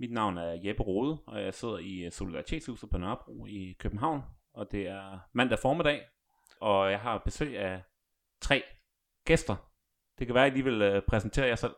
[0.00, 4.22] Mit navn er Jeppe Rode, og jeg sidder i Solidaritetshuset på Nørrebro i København.
[4.52, 6.08] Og det er mandag formiddag,
[6.60, 7.82] og jeg har besøg af
[8.40, 8.62] tre
[9.24, 9.56] gæster.
[10.18, 11.74] Det kan være, at I vil øh, præsentere jer selv.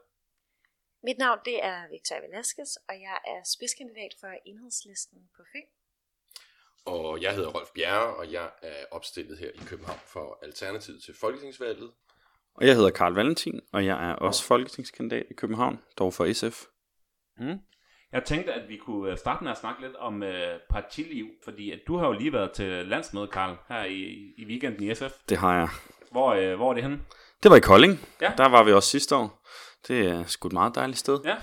[1.02, 5.68] Mit navn det er Victoria Velasquez, og jeg er spidskandidat for enhedslisten på Fyn.
[6.84, 11.14] Og jeg hedder Rolf Bjerre, og jeg er opstillet her i København for Alternativet til
[11.14, 11.92] Folketingsvalget.
[12.54, 16.66] Og jeg hedder Karl Valentin, og jeg er også folketingskandidat i København, dog for SF.
[17.36, 17.58] Mm.
[18.12, 21.70] Jeg tænkte, at vi kunne øh, starte med at snakke lidt om øh, partiliv, fordi
[21.70, 24.02] at du har jo lige været til landsmøde, Karl, her i,
[24.38, 25.12] i weekenden i SF.
[25.28, 25.68] Det har jeg.
[26.10, 27.00] Hvor, øh, hvor er det henne?
[27.42, 28.00] Det var i Kolding.
[28.20, 28.32] Ja.
[28.38, 29.42] Der var vi også sidste år.
[29.88, 31.20] Det er sgu et meget dejligt sted.
[31.24, 31.36] Ja.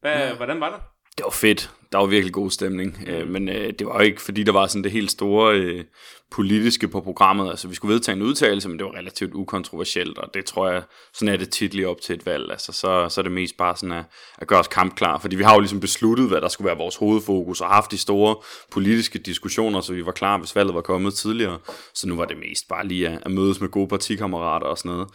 [0.00, 0.36] Hvad, ja.
[0.36, 0.80] Hvordan var det?
[1.16, 1.70] Det var fedt.
[1.92, 2.98] Der var virkelig god stemning.
[3.06, 3.28] Mm.
[3.28, 5.84] men øh, det var ikke, fordi der var sådan det helt store øh,
[6.30, 7.50] politiske på programmet.
[7.50, 10.82] Altså, vi skulle vedtage en udtalelse, men det var relativt ukontroversielt, og det tror jeg,
[11.14, 12.50] sådan er det tit lige op til et valg.
[12.50, 14.04] Altså, så, så er det mest bare sådan at,
[14.38, 16.96] at gøre os kampklar, fordi vi har jo ligesom besluttet, hvad der skulle være vores
[16.96, 18.36] hovedfokus, og haft de store
[18.72, 21.58] politiske diskussioner, så vi var klar, hvis valget var kommet tidligere.
[21.94, 24.90] Så nu var det mest bare lige at, at mødes med gode partikammerater og sådan
[24.92, 25.08] noget.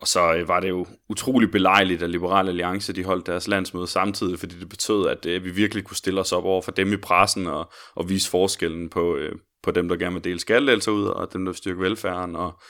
[0.00, 3.86] Og så øh, var det jo utrolig belejligt, at Liberal Alliance de holdt deres landsmøde
[3.86, 6.92] samtidig, fordi det betød, at øh, vi virkelig kunne stille os op over for dem
[6.92, 10.92] i pressen og, og vise forskellen på, øh, på dem, der gerne vil dele skattelettelser
[10.92, 12.36] ud, og dem, der vil styrke velfærden.
[12.36, 12.60] Og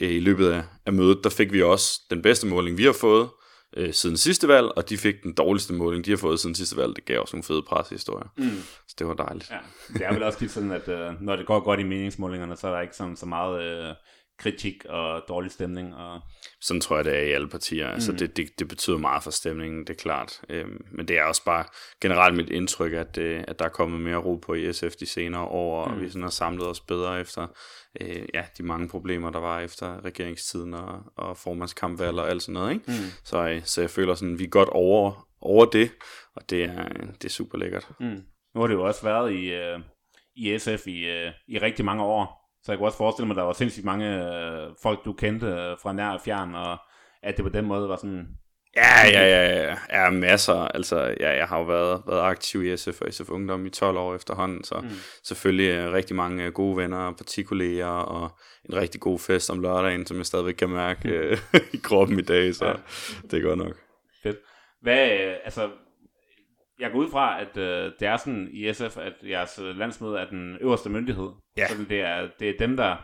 [0.00, 2.96] øh, i løbet af, af mødet, der fik vi også den bedste måling, vi har
[3.00, 3.28] fået
[3.76, 6.76] øh, siden sidste valg, og de fik den dårligste måling, de har fået siden sidste
[6.76, 6.96] valg.
[6.96, 8.28] Det gav også nogle fede pressehistorier.
[8.36, 8.62] Mm.
[8.88, 9.50] Så det var dejligt.
[9.50, 9.58] Ja,
[9.92, 12.68] det er vel også tit sådan, at øh, når det går godt i meningsmålingerne, så
[12.68, 13.62] er der ikke sådan, så meget...
[13.62, 13.94] Øh
[14.38, 15.94] kritik og dårlig stemning.
[15.94, 16.20] Og...
[16.64, 17.88] Sådan tror jeg, det er i alle partier.
[17.88, 18.18] Altså, mm.
[18.18, 20.40] det, det, det betyder meget for stemningen, det er klart.
[20.48, 21.64] Øhm, men det er også bare
[22.00, 25.06] generelt mit indtryk, at, øh, at der er kommet mere ro på i SF de
[25.06, 26.00] senere år, og mm.
[26.00, 27.46] vi sådan har samlet os bedre efter
[28.00, 32.52] øh, ja, de mange problemer, der var efter regeringstiden og, og formandskampvalg og alt sådan
[32.52, 32.72] noget.
[32.72, 32.84] Ikke?
[32.86, 32.94] Mm.
[33.24, 35.90] Så, øh, så jeg føler sådan, vi er godt over, over det,
[36.36, 37.88] og det er, det er super lækkert.
[38.00, 38.22] Mm.
[38.54, 39.80] Nu har det jo også været i, øh,
[40.36, 43.38] i SF i, øh, i rigtig mange år, så jeg kunne også forestille mig, at
[43.38, 46.78] der var sindssygt mange øh, folk, du kendte øh, fra nær og fjern, og
[47.22, 48.26] at det på den måde var sådan...
[48.76, 50.54] Ja, ja, ja, ja, ja masser.
[50.54, 53.96] Altså, ja, jeg har jo været, været aktiv i SF og SF Ungdom i 12
[53.96, 54.88] år efterhånden, så mm.
[55.24, 60.06] selvfølgelig øh, rigtig mange gode venner og partikolleger, og en rigtig god fest om lørdagen,
[60.06, 61.14] som jeg stadigvæk kan mærke mm.
[61.14, 61.38] øh,
[61.74, 62.74] i kroppen i dag, så ja.
[63.30, 63.76] det er godt nok.
[64.22, 64.36] Fedt.
[64.82, 65.70] Hvad, øh, altså,
[66.78, 70.18] jeg går ud fra, at øh, det er sådan i SF, at jeres øh, landsmøde
[70.18, 71.28] er den øverste myndighed.
[71.56, 71.68] Ja.
[71.68, 72.96] Så det er, det er dem, der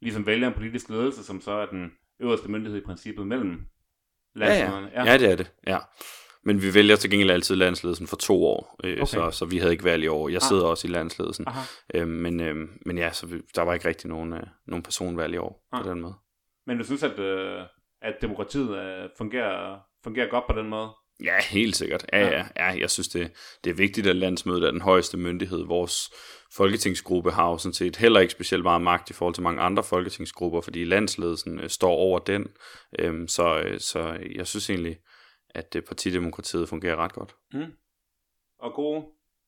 [0.00, 3.66] ligesom vælger en politisk ledelse, som så er den øverste myndighed i princippet mellem
[4.34, 4.90] landsmøderne.
[4.94, 5.12] Ja, ja.
[5.12, 5.52] ja det er det.
[5.66, 5.78] Ja.
[6.44, 9.06] Men vi vælger til gengæld altid landsledelsen for to år, øh, okay.
[9.06, 10.28] så, så vi havde ikke valg i år.
[10.28, 10.42] Jeg ah.
[10.42, 10.70] sidder ah.
[10.70, 11.46] også i landsledelsen.
[11.94, 15.34] Øh, men, øh, men ja, så vi, der var ikke rigtig nogen, øh, nogen personvalg
[15.34, 15.82] i år ah.
[15.82, 16.14] på den måde.
[16.66, 17.62] Men du synes, at, øh,
[18.02, 20.88] at demokratiet øh, fungerer, fungerer godt på den måde?
[21.24, 22.06] Ja, helt sikkert.
[22.12, 23.32] Ja, ja, ja jeg synes, det,
[23.64, 25.66] det er vigtigt, at landsmødet er den højeste myndighed.
[25.66, 26.10] Vores
[26.52, 29.82] folketingsgruppe har jo sådan set heller ikke specielt meget magt i forhold til mange andre
[29.82, 32.46] folketingsgrupper, fordi landsledelsen øh, står over den.
[32.98, 34.96] Øhm, så, øh, så jeg synes egentlig,
[35.50, 37.34] at det partidemokratiet fungerer ret godt.
[37.52, 37.72] Mm.
[38.58, 39.04] Og gode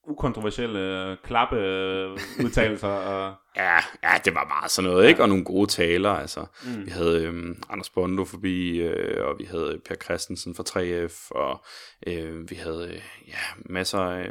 [0.08, 2.10] ukontroversielle øh, klappe øh,
[2.44, 2.88] udtalelser.
[3.12, 3.34] Og...
[3.56, 5.22] ja, ja, det var meget sådan noget, ikke?
[5.22, 6.46] Og nogle gode taler, altså.
[6.64, 6.86] Mm.
[6.86, 11.64] Vi havde øhm, Anders Bondo forbi, øh, og vi havde Per Christensen fra 3F, og
[12.06, 14.30] øh, vi havde øh, ja, masser af...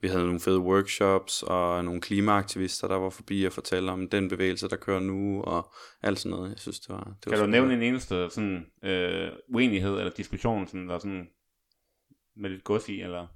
[0.00, 4.28] Vi havde nogle fede workshops og nogle klimaaktivister, der var forbi og fortælle om den
[4.28, 5.72] bevægelse, der kører nu, og
[6.02, 6.50] alt sådan noget.
[6.50, 7.04] Jeg synes, det var...
[7.04, 11.28] Det kan var du nævne en eneste sådan, øh, uenighed eller diskussion, sådan, der sådan
[12.36, 13.26] med lidt gods i, eller?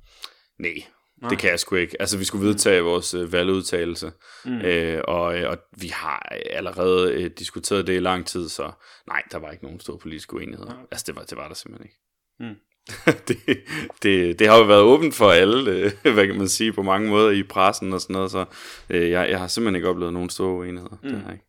[0.59, 0.83] Nej,
[1.23, 1.29] Nej.
[1.29, 1.97] Det kan jeg sgu ikke.
[2.01, 4.13] Altså, vi skulle vedtage vores øh, valgudtalelse,
[4.45, 4.61] mm.
[4.61, 8.73] øh, og, øh, og vi har allerede øh, diskuteret det i lang tid, så
[9.07, 10.73] nej, der var ikke nogen store politiske uenigheder.
[10.73, 10.83] Okay.
[10.91, 12.01] Altså, det var, det var der simpelthen ikke.
[12.41, 12.57] Mm.
[13.29, 13.59] det,
[14.03, 17.09] det, det har jo været åbent for alle, øh, hvad kan man sige, på mange
[17.09, 18.45] måder i pressen og sådan noget, så
[18.91, 20.97] øh, jeg, jeg har simpelthen ikke oplevet nogen store uenigheder.
[21.03, 21.09] Mm.
[21.09, 21.45] Det har ikke.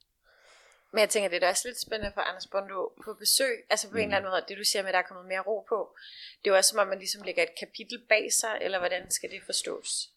[0.94, 3.56] Men jeg tænker, det er også lidt spændende for Anders Bondo på besøg.
[3.70, 3.98] Altså på mm.
[3.98, 5.96] en eller anden måde, det du siger med, at der er kommet mere ro på.
[6.40, 9.12] Det er jo også som om, man ligesom lægger et kapitel bag sig, eller hvordan
[9.12, 10.10] skal det forstås?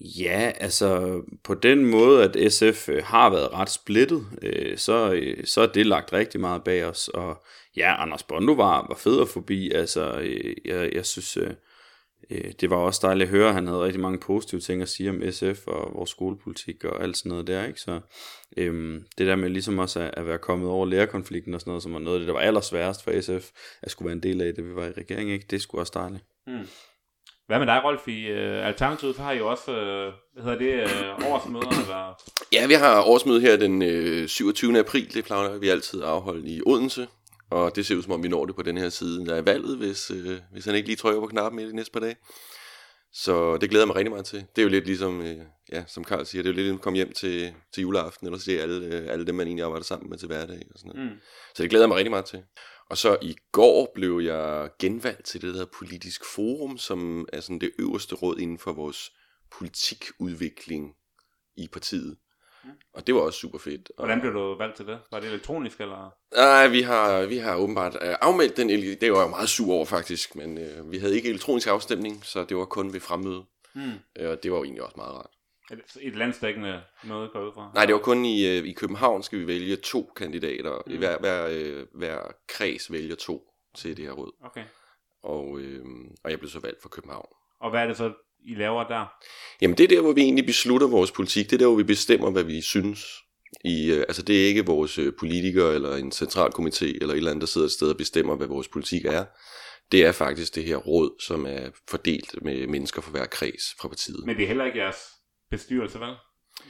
[0.00, 5.46] Ja, altså på den måde, at SF øh, har været ret splittet, øh, så, øh,
[5.46, 7.08] så er det lagt rigtig meget bag os.
[7.08, 7.44] Og
[7.76, 9.70] ja, Anders Bondo var, var fed at forbi.
[9.70, 10.18] Altså,
[10.64, 11.50] jeg, jeg synes, øh,
[12.60, 15.10] det var også dejligt at høre, at han havde rigtig mange positive ting at sige
[15.10, 17.80] om SF og vores skolepolitik og alt sådan noget der, ikke?
[17.80, 18.00] Så
[18.56, 21.82] øhm, det der med ligesom også at, at være kommet over lærerkonflikten og sådan noget,
[21.82, 23.50] som var noget af det, der var allersværest for SF,
[23.82, 25.46] at skulle være en del af det, vi var i regering, ikke?
[25.50, 26.24] Det skulle også dejligt.
[26.46, 26.68] Mm.
[27.46, 28.08] Hvad med dig, Rolf?
[28.08, 32.22] I uh, Alternativet har I jo også, uh, hvad hedder det, uh, årsmøder, eller?
[32.52, 34.78] Ja, vi har årsmøde her den øh, 27.
[34.78, 35.14] april.
[35.14, 37.06] Det plejer vi altid at afholde i Odense.
[37.50, 39.76] Og det ser ud som om, vi når det på den her side, er valget,
[39.76, 42.16] hvis, øh, hvis han ikke lige trykker på knappen i de næste par dage.
[43.12, 44.38] Så det glæder jeg mig rigtig meget til.
[44.38, 45.38] Det er jo lidt ligesom, øh,
[45.72, 48.26] ja, som Karl siger, det er jo lidt ligesom at komme hjem til, til juleaften,
[48.26, 50.62] eller se alle, øh, alle dem, man egentlig arbejder sammen med til hverdag.
[50.74, 51.12] Og sådan noget.
[51.12, 51.18] Mm.
[51.54, 52.42] Så det glæder jeg mig rigtig meget til.
[52.90, 57.58] Og så i går blev jeg genvalgt til det der politisk forum, som er sådan
[57.58, 59.12] det øverste råd inden for vores
[59.58, 60.94] politikudvikling
[61.56, 62.16] i partiet.
[62.94, 63.90] Og det var også super fedt.
[63.96, 64.98] Og, Hvordan blev du valgt til det?
[65.10, 66.14] Var det elektronisk, eller?
[66.36, 68.68] Nej, vi har, vi har åbenbart øh, afmeldt den.
[69.00, 72.44] Det var jeg meget sur over faktisk, men øh, vi havde ikke elektronisk afstemning, så
[72.44, 73.42] det var kun ved fremmøde.
[73.74, 73.92] Mm.
[74.18, 75.30] Øh, og det var jo egentlig også meget rart.
[75.72, 77.70] Et, et landsdækkende møde går ud fra?
[77.74, 80.82] Nej, det var kun i, øh, i København skal vi vælge to kandidater.
[80.86, 80.98] Mm.
[80.98, 82.18] Hver, hver, øh, hver
[82.48, 83.42] kreds vælger to
[83.74, 84.32] til det her råd.
[84.44, 84.64] Okay.
[85.22, 85.84] Og, øh,
[86.24, 87.28] og jeg blev så valgt for København.
[87.60, 88.12] Og hvad er det så,
[88.44, 89.06] I laver der?
[89.60, 91.50] Jamen det er der, hvor vi egentlig beslutter vores politik.
[91.50, 93.06] Det er der, hvor vi bestemmer, hvad vi synes.
[93.64, 97.30] I, øh, altså det er ikke vores øh, politikere eller en centralkomité eller et eller
[97.30, 99.24] andet, der sidder et sted og bestemmer, hvad vores politik er.
[99.92, 103.88] Det er faktisk det her råd, som er fordelt med mennesker fra hver kreds fra
[103.88, 104.26] partiet.
[104.26, 104.96] Men det er heller ikke jeres
[105.50, 106.14] bestyrelse, vel?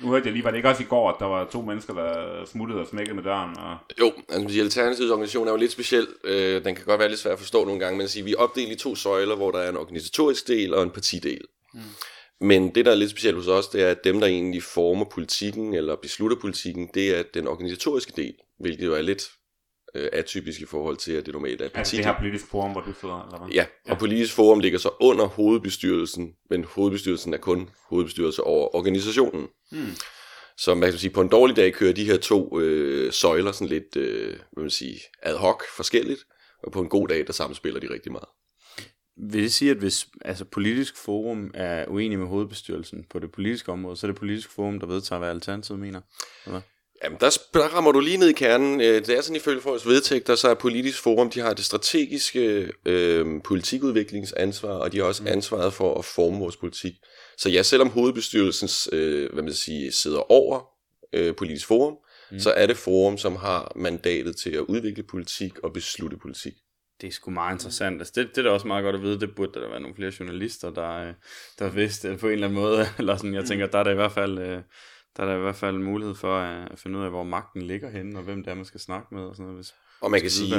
[0.02, 1.94] Nu hørte jeg lige, var det ikke også i går, at der var to mennesker,
[1.94, 3.58] der smuttede og smækkede med døren?
[3.58, 3.76] Og...
[4.00, 6.08] Jo, altså Alternativets organisation er jo lidt speciel.
[6.24, 8.32] Øh, den kan godt være lidt svær at forstå nogle gange, men at sige, vi
[8.32, 11.40] er opdelt i to søjler, hvor der er en organisatorisk del og en partidel.
[11.74, 11.80] Mm.
[12.40, 15.04] Men det, der er lidt specielt hos os, det er, at dem, der egentlig former
[15.04, 19.22] politikken eller beslutter politikken, det er den organisatoriske del, hvilket jo er lidt
[19.94, 21.96] øh, atypisk i forhold til, at det normalt er Altså parti.
[21.96, 23.54] det her politiske forum, hvor du sidder, eller hvad?
[23.54, 29.48] Ja, og politisk forum ligger så under hovedbestyrelsen, men hovedbestyrelsen er kun hovedbestyrelse over organisationen.
[29.72, 29.86] Mm.
[30.58, 33.68] Så man kan sige, på en dårlig dag kører de her to øh, søjler sådan
[33.68, 36.20] lidt, øh, hvad man sige, ad hoc forskelligt,
[36.62, 38.28] og på en god dag, der samspiller de rigtig meget.
[39.22, 43.72] Vil det sige, at hvis altså, politisk forum er uenig med hovedbestyrelsen på det politiske
[43.72, 46.00] område, så er det politisk forum, der vedtager, hvad Alternativet mener?
[46.46, 46.60] Eller?
[47.04, 48.80] Jamen, der, der rammer du lige ned i kernen.
[48.80, 52.72] Øh, Det er sådan ifølge vores vedtægter, så er politisk forum, de har det strategiske
[52.86, 56.92] øh, politikudviklingsansvar, og de har også ansvaret for at forme vores politik.
[57.38, 60.68] Så ja, selvom hovedbestyrelsens, øh, hvad man siger, sidder over
[61.12, 61.96] øh, politisk forum,
[62.32, 62.38] mm.
[62.38, 66.54] så er det forum, som har mandatet til at udvikle politik og beslutte politik.
[67.00, 68.00] Det er sgu meget interessant.
[68.00, 69.20] Altså, det, det er da også meget godt at vide.
[69.20, 71.14] Det burde der være nogle flere journalister, der, øh,
[71.58, 72.86] der vidste det på en eller anden måde.
[72.98, 74.38] Eller sådan, jeg tænker, der er der i hvert fald...
[74.38, 74.62] øh,
[75.16, 77.90] Der er der i hvert fald mulighed for at finde ud af, hvor magten ligger
[77.90, 80.20] henne, og hvem det er, man skal snakke med, og sådan noget, hvis, Og man
[80.20, 80.50] kan sige,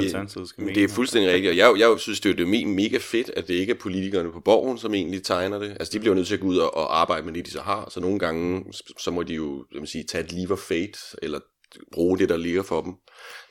[0.76, 3.48] det er fuldstændig rigtigt, og jeg, jeg synes, det er jo me- mega fedt, at
[3.48, 5.70] det ikke er politikerne på borgen, som egentlig tegner det.
[5.70, 7.62] Altså, de bliver nødt til at gå ud og, og arbejde med det, de så
[7.62, 8.66] har, så nogle gange,
[9.00, 11.40] så må de jo jeg sige, tage et leave of fate, eller
[11.94, 12.94] bruge det, der ligger for dem.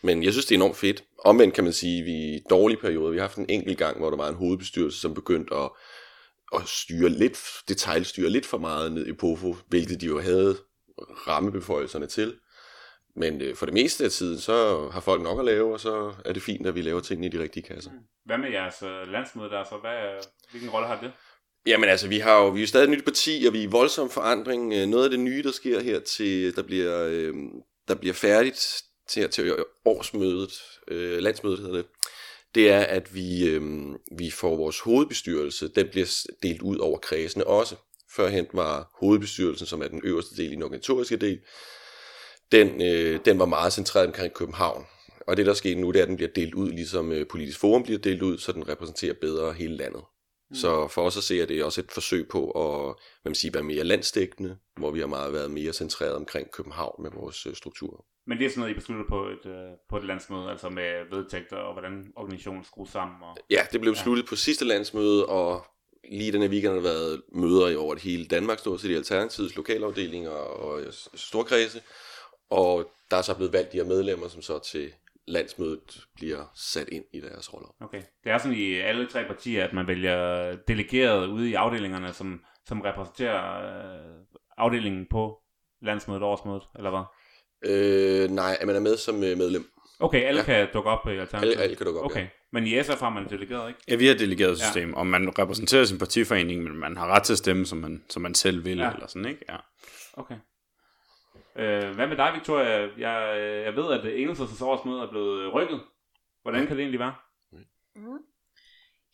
[0.02, 1.04] Men jeg synes, det er enormt fedt.
[1.24, 3.10] Omvendt kan man sige, at vi i dårlige perioder.
[3.10, 5.70] Vi har haft en enkelt gang, hvor der var en hovedbestyrelse, som begyndte at,
[6.54, 7.38] at styre lidt,
[7.68, 10.56] detaljstyre lidt for meget ned i POFO, hvilket de jo havde
[11.26, 12.34] rammebeføjelserne til.
[13.16, 16.12] Men øh, for det meste af tiden, så har folk nok at lave, og så
[16.24, 17.90] er det fint, at vi laver tingene i de rigtige kasser.
[18.24, 19.76] Hvad med jeres øh, landsmøde der så?
[19.80, 21.12] Hvad, hvilken rolle har det?
[21.66, 23.62] Jamen altså, vi har jo, vi er jo stadig et nyt parti, og vi er
[23.62, 24.72] i voldsom forandring.
[24.72, 27.34] Øh, Noget af det nye, der sker her til, der bliver, øh,
[27.90, 30.52] der bliver færdigt til, til årsmødet,
[30.88, 31.86] øh, landsmødet hedder det,
[32.54, 33.62] det er, at vi, øh,
[34.18, 37.76] vi får vores hovedbestyrelse, den bliver delt ud over kredsene også.
[38.16, 41.40] Førhen var hovedbestyrelsen, som er den øverste del i den organisatoriske del,
[42.52, 44.86] den, øh, den var meget centreret omkring København.
[45.26, 47.58] Og det, der sker nu, det er, at den bliver delt ud, ligesom øh, politisk
[47.58, 50.02] forum bliver delt ud, så den repræsenterer bedre hele landet.
[50.50, 50.56] Mm.
[50.56, 53.34] Så for os at se, at det er også et forsøg på at hvad man
[53.34, 57.46] siger, være mere landsdækkende, hvor vi har meget været mere centreret omkring København med vores
[57.46, 58.04] øh, strukturer.
[58.26, 61.10] Men det er sådan noget, I beslutter på et, øh, på et landsmøde, altså med
[61.10, 63.16] vedtægter og hvordan organisationen skrues sammen.
[63.22, 63.36] Og...
[63.50, 64.28] Ja, det blev besluttet ja.
[64.28, 65.66] på sidste landsmøde, og
[66.10, 69.56] lige denne weekend har der været møder i over hele Danmark, stort set i Alternativets
[69.56, 71.82] lokalafdelinger og øh, storkredse.
[72.50, 74.92] Og der er så blevet valgt de her medlemmer, som så til
[75.30, 77.68] landsmødet bliver sat ind i deres roller.
[77.80, 78.02] Okay.
[78.24, 82.40] Det er sådan i alle tre partier, at man vælger delegeret ude i afdelingerne, som,
[82.66, 84.24] som repræsenterer øh,
[84.58, 85.38] afdelingen på
[85.82, 87.04] landsmødet, årsmødet, eller hvad?
[87.74, 89.70] Øh, nej, at man er med som øh, medlem.
[90.00, 90.44] Okay, alle Ja.
[90.44, 91.52] kan dukke op i Alternativet?
[91.52, 92.26] Alle, alle kan dukke op, Okay, ja.
[92.52, 93.80] men i SF har man delegeret, ikke?
[93.88, 94.96] Ja, vi har et delegeret system, ja.
[94.96, 98.22] og man repræsenterer sin partiforening, men man har ret til at stemme, som man, som
[98.22, 98.92] man selv vil, ja.
[98.92, 99.44] eller sådan, ikke?
[99.48, 99.56] Ja.
[100.12, 100.34] Okay.
[101.60, 102.70] Øh, hvad med dig, Victoria?
[103.06, 105.80] Jeg, øh, jeg ved, at Enhedslistens årsmøde er blevet rykket.
[106.42, 107.16] Hvordan kan det egentlig være?
[107.94, 108.22] Mm.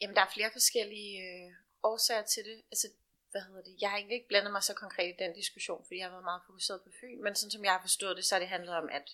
[0.00, 1.50] Jamen, der er flere forskellige øh,
[1.83, 2.59] årsager til det.
[2.73, 2.87] Altså,
[3.31, 3.75] hvad hedder det?
[3.81, 6.31] Jeg har egentlig ikke blandet mig så konkret i den diskussion, fordi jeg har været
[6.31, 8.75] meget fokuseret på Fyn, men sådan som jeg har forstået det, så har det handlet
[8.83, 9.07] om, at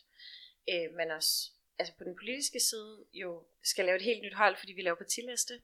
[0.73, 1.35] øh, man også
[1.79, 3.31] altså på den politiske side jo
[3.65, 5.55] skal lave et helt nyt hold, fordi vi laver partiliste,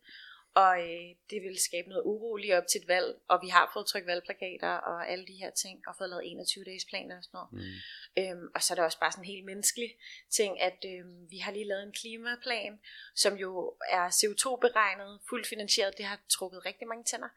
[0.63, 3.71] og øh, det vil skabe noget uro lige op til et valg, og vi har
[3.73, 7.39] fået trykt valgplakater og alle de her ting, og fået lavet 21-dages planer og sådan
[7.39, 7.53] noget.
[7.53, 8.19] Mm.
[8.23, 9.91] Øhm, og så er der også bare sådan en helt menneskelig
[10.31, 12.81] ting, at øh, vi har lige lavet en klimaplan,
[13.15, 17.29] som jo er CO2-beregnet, fuldt finansieret, det har trukket rigtig mange tænder,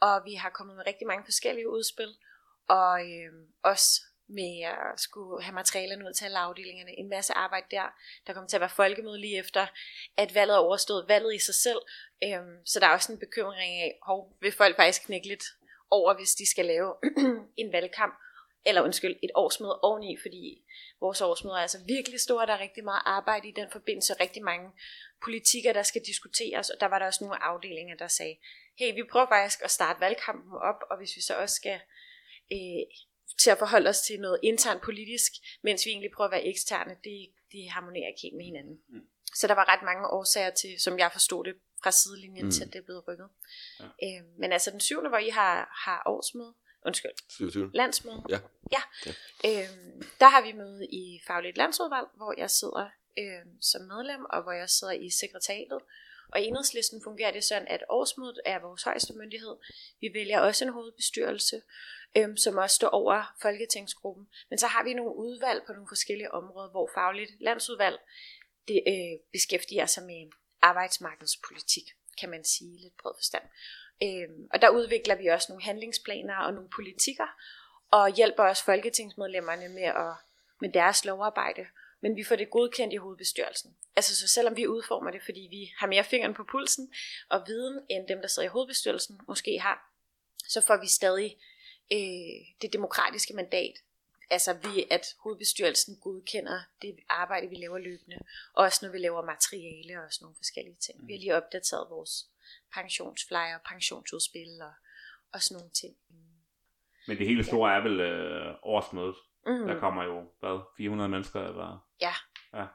[0.00, 2.16] og vi har kommet med rigtig mange forskellige udspil,
[2.68, 6.98] og øh, også med at skulle have materialerne ud til alle afdelingerne.
[6.98, 7.94] En masse arbejde der.
[8.26, 9.66] Der kommer til at være folkemøde lige efter,
[10.16, 11.08] at valget er overstået.
[11.08, 11.80] Valget i sig selv.
[12.24, 15.44] Øhm, så der er også en bekymring af, hov, vil folk faktisk knække lidt
[15.90, 16.94] over, hvis de skal lave
[17.62, 18.14] en valgkamp,
[18.66, 20.64] eller undskyld, et årsmøde oveni, fordi
[21.00, 24.42] vores årsmøde er altså virkelig store, der er rigtig meget arbejde i den forbindelse, rigtig
[24.42, 24.70] mange
[25.24, 28.36] politikker, der skal diskuteres, og der var der også nogle afdelinger, der sagde,
[28.78, 31.80] hey, vi prøver faktisk at starte valgkampen op, og hvis vi så også skal
[32.52, 32.82] øh,
[33.38, 36.96] til at forholde os til noget internt politisk, mens vi egentlig prøver at være eksterne,
[37.04, 38.80] det, det harmonerer ikke helt med hinanden.
[38.88, 39.06] Mm.
[39.34, 42.50] Så der var ret mange årsager til, som jeg forstod det fra sidelinjen mm.
[42.50, 43.28] til, at det er blevet rykket.
[43.80, 43.84] Ja.
[43.84, 46.54] Øh, men altså den syvende, hvor I har, har årsmøde,
[46.86, 47.70] undskyld, 27.
[47.74, 48.38] landsmøde, ja.
[48.72, 48.82] Ja.
[49.06, 49.12] ja.
[49.44, 49.68] Øh,
[50.20, 54.52] der har vi møde i Fagligt Landsudvalg, hvor jeg sidder øh, som medlem, og hvor
[54.52, 55.80] jeg sidder i sekretariatet.
[56.32, 59.56] Og i enhedslisten fungerer det sådan, at årsmødet er vores højeste myndighed.
[60.00, 61.62] Vi vælger også en hovedbestyrelse,
[62.16, 64.28] øhm, som også står over Folketingsgruppen.
[64.50, 67.98] Men så har vi nogle udvalg på nogle forskellige områder, hvor fagligt landsudvalg
[68.68, 70.30] det, øh, beskæftiger sig med
[70.62, 71.84] arbejdsmarkedspolitik,
[72.20, 73.44] kan man sige, lidt bred forstand.
[74.02, 77.26] Øhm, og der udvikler vi også nogle handlingsplaner og nogle politikker,
[77.90, 80.14] og hjælper også folketingsmedlemmerne med, at,
[80.60, 81.66] med deres lovarbejde.
[82.00, 83.76] Men vi får det godkendt i hovedbestyrelsen.
[83.96, 86.92] Altså så selvom vi udformer det, fordi vi har mere fingeren på pulsen
[87.28, 89.92] og viden, end dem, der sidder i hovedbestyrelsen måske har,
[90.48, 91.36] så får vi stadig
[91.92, 93.74] øh, det demokratiske mandat.
[94.30, 98.18] Altså ved at hovedbestyrelsen godkender det arbejde, vi laver løbende.
[98.54, 101.06] Også når vi laver materiale og sådan nogle forskellige ting.
[101.06, 102.26] Vi har lige opdateret vores
[102.74, 104.72] pensionsflyer, pensionsudspil og,
[105.32, 105.96] og sådan nogle ting.
[107.06, 107.78] Men det hele store ja.
[107.78, 109.16] er vel øh, årsmødet.
[109.46, 109.66] Mm.
[109.66, 111.40] Der kommer jo, hvad, 400 mennesker?
[111.40, 111.86] Eller?
[112.00, 112.14] Ja.
[112.52, 112.66] ja,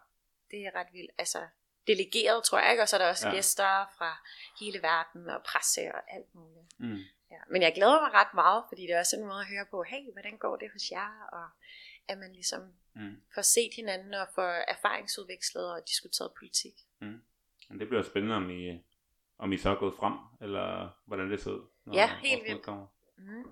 [0.51, 1.11] det er ret vildt.
[1.17, 1.39] Altså,
[1.87, 3.33] delegeret, tror jeg ikke, og så er der også ja.
[3.33, 4.27] gæster fra
[4.59, 6.79] hele verden og presse og alt muligt.
[6.79, 6.99] Mm.
[7.31, 7.37] Ja.
[7.49, 9.83] Men jeg glæder mig ret meget, fordi det er også en måde at høre på,
[9.83, 11.49] hey, hvordan går det hos jer, og
[12.07, 12.61] at man ligesom
[12.93, 13.21] mm.
[13.33, 16.73] får set hinanden og får erfaringsudvekslet og diskuteret politik.
[16.99, 17.21] Mm.
[17.69, 18.83] Men det bliver spændende, om I,
[19.37, 21.67] om I så er gået frem, eller hvordan det ser ud.
[21.93, 22.67] Ja, helt vildt.
[23.17, 23.43] Mm.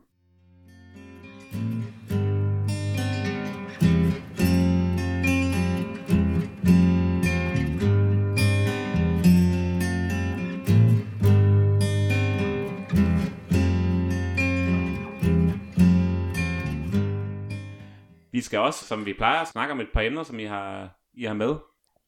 [18.40, 21.24] Vi skal også, som vi plejer, snakke om et par emner, som I har, I
[21.24, 21.56] har med.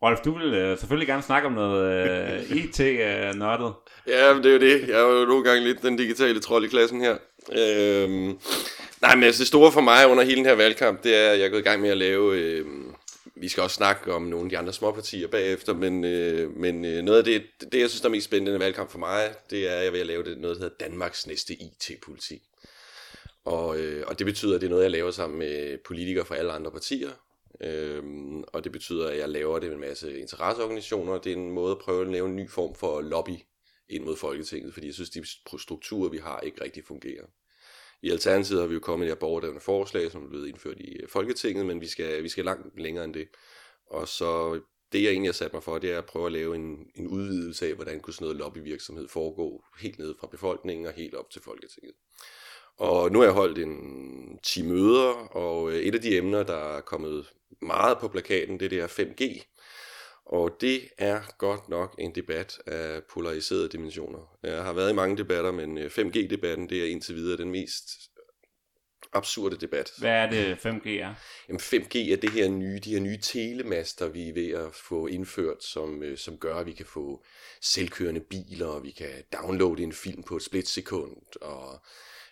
[0.03, 1.81] Rolf, du vil øh, selvfølgelig gerne snakke om noget
[2.51, 3.73] øh, IT-nørdet.
[4.07, 4.88] Øh, ja, men det er jo det.
[4.88, 7.17] Jeg er jo nogle gange lidt den digitale trold i klassen her.
[7.51, 8.39] Øhm,
[9.01, 11.39] nej, men altså, det store for mig under hele den her valgkamp, det er, at
[11.39, 12.35] jeg er gået i gang med at lave...
[12.35, 12.65] Øh,
[13.35, 17.03] vi skal også snakke om nogle af de andre småpartier bagefter, men, øh, men øh,
[17.03, 19.75] noget af det, det, jeg synes, der er mest spændende valgkamp for mig, det er,
[19.75, 22.41] at jeg vil lave det, noget, der hedder Danmarks næste IT-politik.
[23.45, 26.36] Og, øh, og det betyder, at det er noget, jeg laver sammen med politikere fra
[26.36, 27.12] alle andre partier.
[27.62, 28.03] Øh,
[28.48, 31.17] og det betyder, at jeg laver det med en masse interesseorganisationer.
[31.17, 33.38] Det er en måde at prøve at lave en ny form for lobby
[33.89, 35.25] ind mod Folketinget, fordi jeg synes, de
[35.60, 37.25] strukturer, vi har, ikke rigtig fungerer.
[38.01, 40.79] I Alternativet har vi jo kommet med de her borgerdrevne forslag, som er blevet indført
[40.79, 43.27] i øh, Folketinget, men vi skal, vi skal langt længere end det.
[43.86, 46.55] Og så det, jeg egentlig har sat mig for, det er at prøve at lave
[46.55, 50.93] en, en udvidelse af, hvordan kunne sådan noget lobbyvirksomhed foregå helt ned fra befolkningen og
[50.93, 51.95] helt op til Folketinget.
[52.81, 56.77] Og nu har jeg holdt en 10 møder, og øh, et af de emner, der
[56.77, 57.25] er kommet
[57.61, 59.43] meget på plakaten, det er det her 5G.
[60.25, 64.38] Og det er godt nok en debat af polariserede dimensioner.
[64.43, 67.83] Jeg har været i mange debatter, men 5G-debatten, øh, det er indtil videre den mest
[69.13, 69.91] absurde debat.
[69.97, 71.13] Hvad er det 5G er?
[71.47, 75.07] Jamen 5G er det her nye, de her nye telemaster, vi er ved at få
[75.07, 77.23] indført, som, øh, som gør, at vi kan få
[77.61, 81.81] selvkørende biler, og vi kan downloade en film på et splitsekund, og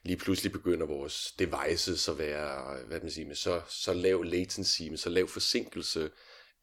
[0.04, 4.82] lige pludselig begynder vores devices at være, hvad man siger, med så, så lav latency,
[4.82, 6.10] med så lav forsinkelse,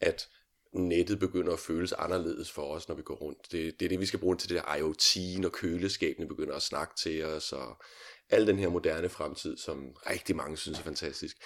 [0.01, 0.29] at
[0.75, 3.53] nettet begynder at føles anderledes for os, når vi går rundt.
[3.53, 6.63] Det, det er det, vi skal bruge til det der IoT, når køleskabene begynder at
[6.63, 7.83] snakke til os, og
[8.31, 11.37] al den her moderne fremtid, som rigtig mange synes er fantastisk.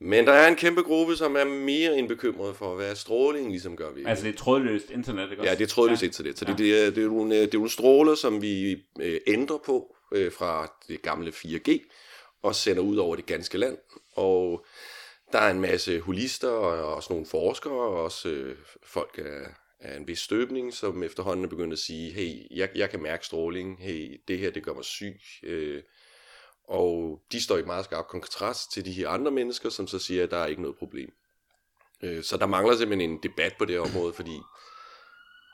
[0.00, 3.76] Men der er en kæmpe gruppe, som er mere end bekymret for, hvad stråling ligesom
[3.76, 4.04] gør vi.
[4.06, 5.50] Altså det er trådløst internet, ikke også?
[5.50, 6.06] Ja, det er trådløst ja.
[6.06, 6.38] internet.
[6.38, 6.50] Så ja.
[6.50, 9.96] det, det, er, det, er nogle, det er nogle stråler, som vi øh, ændrer på,
[10.12, 11.80] øh, fra det gamle 4G
[12.42, 13.78] og sender ud over det ganske land.
[14.14, 14.66] Og
[15.32, 19.96] der er en masse holister og også nogle forskere og også øh, folk af, af
[19.96, 23.78] en vis støbning, som efterhånden er begyndt at sige, hey, jeg, jeg kan mærke stråling,
[23.80, 25.20] hey, det her det gør mig syg.
[25.42, 25.82] Øh,
[26.68, 30.22] og de står i meget skarp kontrast til de her andre mennesker, som så siger,
[30.22, 31.12] at der er ikke noget problem.
[32.02, 34.40] Øh, så der mangler simpelthen en debat på det område, fordi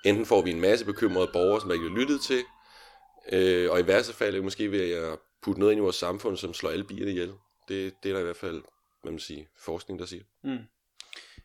[0.05, 2.43] enten får vi en masse bekymrede borgere, som der ikke er lyttet til,
[3.33, 6.55] øh, og i værste fald måske vil jeg putte noget ind i vores samfund, som
[6.55, 7.33] slår alle bierne ihjel.
[7.69, 8.63] Det, det er der i hvert fald,
[9.03, 10.23] hvad man siger, forskning, der siger.
[10.45, 10.59] Mm.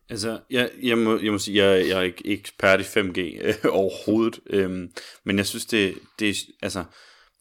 [0.09, 3.55] Altså, jeg, jeg, må, jeg må sige, jeg, jeg er ikke ekspert i 5G øh,
[3.81, 4.91] overhovedet, øhm,
[5.23, 6.83] men jeg synes, det, det, altså,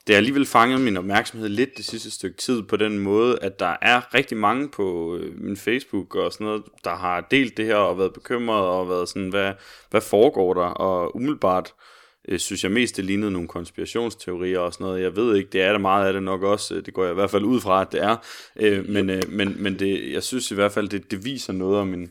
[0.07, 3.61] det har alligevel fanget min opmærksomhed lidt det sidste stykke tid på den måde, at
[3.61, 7.67] der er rigtig mange på øh, min Facebook og sådan noget, der har delt det
[7.67, 9.53] her og været bekymret og været sådan, hvad,
[9.91, 10.67] hvad foregår der?
[10.67, 15.03] Og umiddelbart øh, Øh, synes jeg mest, det lignede nogle konspirationsteorier og sådan noget.
[15.03, 16.81] Jeg ved ikke, det er der meget af det nok også.
[16.81, 18.17] Det går jeg i hvert fald ud fra, at det er.
[18.57, 21.79] Øh, men øh, men, men det, jeg synes i hvert fald, det, det viser noget
[21.79, 22.11] om en,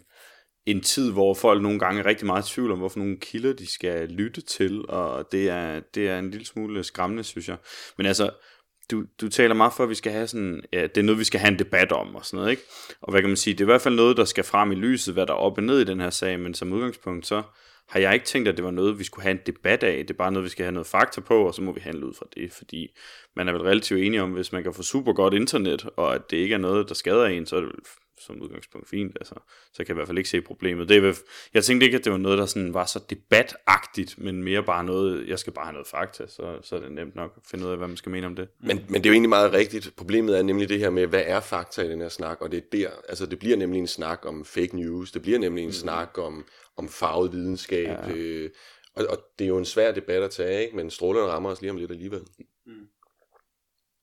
[0.65, 3.53] en tid, hvor folk nogle gange er rigtig meget i tvivl om, hvorfor nogle kilder
[3.53, 7.57] de skal lytte til, og det er, det er en lille smule skræmmende, synes jeg.
[7.97, 8.29] Men altså,
[8.91, 11.23] du, du taler meget for, at vi skal have sådan, ja, det er noget, vi
[11.23, 12.63] skal have en debat om og sådan noget, ikke?
[13.01, 14.75] Og hvad kan man sige, det er i hvert fald noget, der skal frem i
[14.75, 17.41] lyset, hvad der er op og ned i den her sag, men som udgangspunkt, så
[17.89, 19.97] har jeg ikke tænkt, at det var noget, vi skulle have en debat af.
[19.97, 22.05] Det er bare noget, vi skal have noget fakta på, og så må vi handle
[22.05, 22.87] ud fra det, fordi
[23.35, 26.31] man er vel relativt enig om, hvis man kan få super godt internet, og at
[26.31, 27.71] det ikke er noget, der skader en, så er det
[28.21, 29.17] som udgangspunkt fint.
[29.19, 30.89] Altså, så jeg kan i hvert fald ikke se problemet.
[30.89, 31.13] Det er,
[31.53, 34.83] jeg tænkte ikke, at det var noget, der sådan var så debatagtigt, men mere bare
[34.83, 37.65] noget, jeg skal bare have noget fakta, så, så er det nemt nok at finde
[37.65, 38.47] ud af, hvad man skal mene om det.
[38.59, 39.93] Men, men det er jo egentlig meget rigtigt.
[39.97, 42.57] Problemet er nemlig det her med, hvad er fakta i den her snak, og det
[42.57, 45.67] er der, altså det bliver nemlig en snak om fake news, det bliver nemlig en
[45.67, 45.73] mm.
[45.73, 46.45] snak om,
[46.79, 48.11] om farvet videnskab, ja.
[48.11, 48.51] øh,
[48.95, 50.75] og, og det er jo en svær debat at tage, ikke?
[50.75, 52.21] men strålerne rammer os lige om lidt alligevel.
[52.65, 52.89] Mm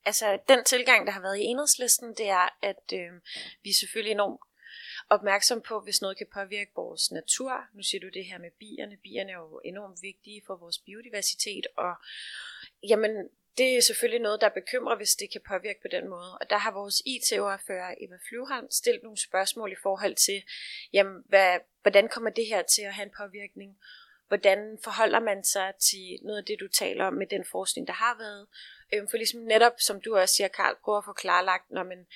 [0.06, 3.12] altså den tilgang, der har været i enhedslisten, det er, at øh,
[3.62, 4.40] vi er selvfølgelig enormt
[5.10, 7.64] opmærksom på, hvis noget kan påvirke vores natur.
[7.74, 8.96] Nu siger du det her med bierne.
[9.02, 11.94] Bierne er jo enormt vigtige for vores biodiversitet, og
[12.88, 16.38] jamen, det er selvfølgelig noget, der bekymrer, hvis det kan påvirke på den måde.
[16.40, 20.42] Og der har vores IT-ordfører Eva Flyvholm stillet nogle spørgsmål i forhold til,
[20.92, 23.78] jamen, hvad, hvordan kommer det her til at have en påvirkning?
[24.28, 27.92] Hvordan forholder man sig til noget af det, du taler om med den forskning, der
[27.92, 28.46] har været?
[28.94, 32.06] Øhm, for ligesom netop, som du også siger, Karl, prøver at få klarlagt, når man,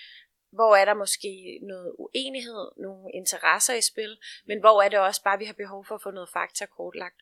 [0.53, 5.22] hvor er der måske noget uenighed, nogle interesser i spil, men hvor er det også
[5.22, 7.20] bare, vi har behov for at få noget fakta kortlagt.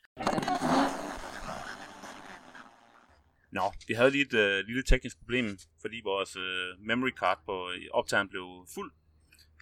[3.51, 7.71] Nå, vi havde lige et øh, lille teknisk problem, fordi vores øh, memory card på
[7.71, 8.93] øh, optageren blev fuld.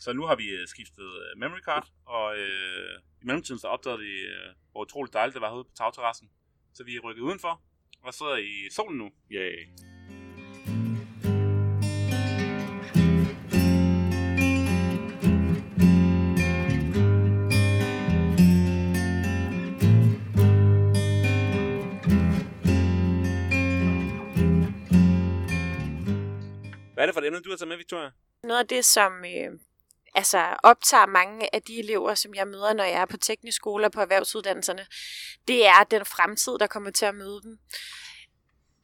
[0.01, 4.01] Så nu har vi øh, skiftet øh, memory card, og øh, i mellemtiden så opdagede
[4.01, 6.31] vi, øh, hvor utroligt dejligt det var herude på tagterrassen.
[6.75, 7.63] Så vi er rykket udenfor,
[8.03, 9.11] og sidder i solen nu.
[9.31, 9.69] Yay.
[26.97, 28.11] Hvad er det for et emne, du har taget med, Victoria?
[28.43, 29.59] Noget af det, som øh,
[30.15, 33.87] altså optager mange af de elever, som jeg møder, når jeg er på teknisk skole
[33.87, 34.87] og på erhvervsuddannelserne,
[35.49, 37.59] det er den fremtid, der kommer til at møde dem.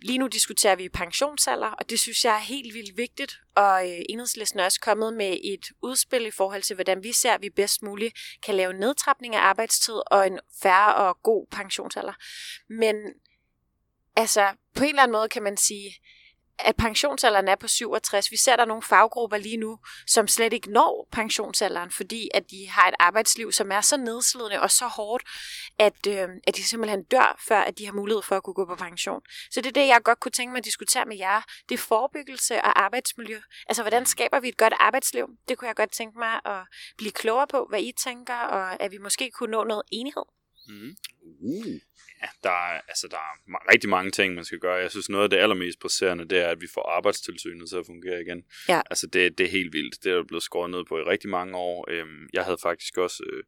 [0.03, 3.39] Lige nu diskuterer vi pensionsalder, og det synes jeg er helt vildt vigtigt.
[3.55, 7.33] Og øh, enhedslisten er også kommet med et udspil i forhold til, hvordan vi ser,
[7.33, 12.15] at vi bedst muligt kan lave nedtrapning af arbejdstid og en færre og god pensionsalder.
[12.69, 12.97] Men
[14.17, 15.95] altså, på en eller anden måde kan man sige,
[16.65, 18.31] at pensionsalderen er på 67.
[18.31, 22.69] Vi ser, der nogle faggrupper lige nu, som slet ikke når pensionsalderen, fordi at de
[22.69, 25.25] har et arbejdsliv, som er så nedslidende og så hårdt,
[25.79, 28.65] at, øh, at de simpelthen dør, før at de har mulighed for at kunne gå
[28.65, 29.21] på pension.
[29.51, 31.43] Så det er det, jeg godt kunne tænke mig at diskutere med jer.
[31.69, 33.41] Det er forebyggelse og arbejdsmiljø.
[33.69, 35.27] Altså, hvordan skaber vi et godt arbejdsliv?
[35.49, 36.67] Det kunne jeg godt tænke mig at
[36.99, 40.25] blive klogere på, hvad I tænker, og at vi måske kunne nå noget enighed.
[40.69, 40.97] Mm.
[41.41, 41.81] Uh
[42.23, 44.75] ja, der er, altså, der er rigtig mange ting, man skal gøre.
[44.75, 47.87] Jeg synes, noget af det allermest presserende, det er, at vi får arbejdstilsynet til at
[47.87, 48.43] fungere igen.
[48.69, 48.81] Ja.
[48.91, 50.05] Altså, det, det er helt vildt.
[50.05, 51.87] Det er blevet skåret ned på i rigtig mange år.
[51.91, 53.43] Øhm, jeg havde faktisk også øh,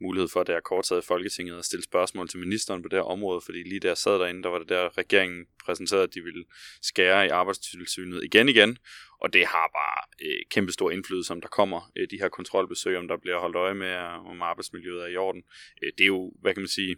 [0.00, 2.96] mulighed for, da jeg kort sad i Folketinget, at stille spørgsmål til ministeren på det
[2.96, 6.14] her område, fordi lige da jeg sad derinde, der var det der, regeringen præsenterede, at
[6.14, 6.44] de ville
[6.82, 8.78] skære i arbejdstilsynet igen igen,
[9.20, 12.96] og det har bare øh, kæmpe stor indflydelse, om der kommer øh, de her kontrolbesøg,
[12.96, 13.92] om der bliver holdt øje med,
[14.30, 15.42] om arbejdsmiljøet er i orden.
[15.82, 16.96] Øh, det er jo, hvad kan man sige,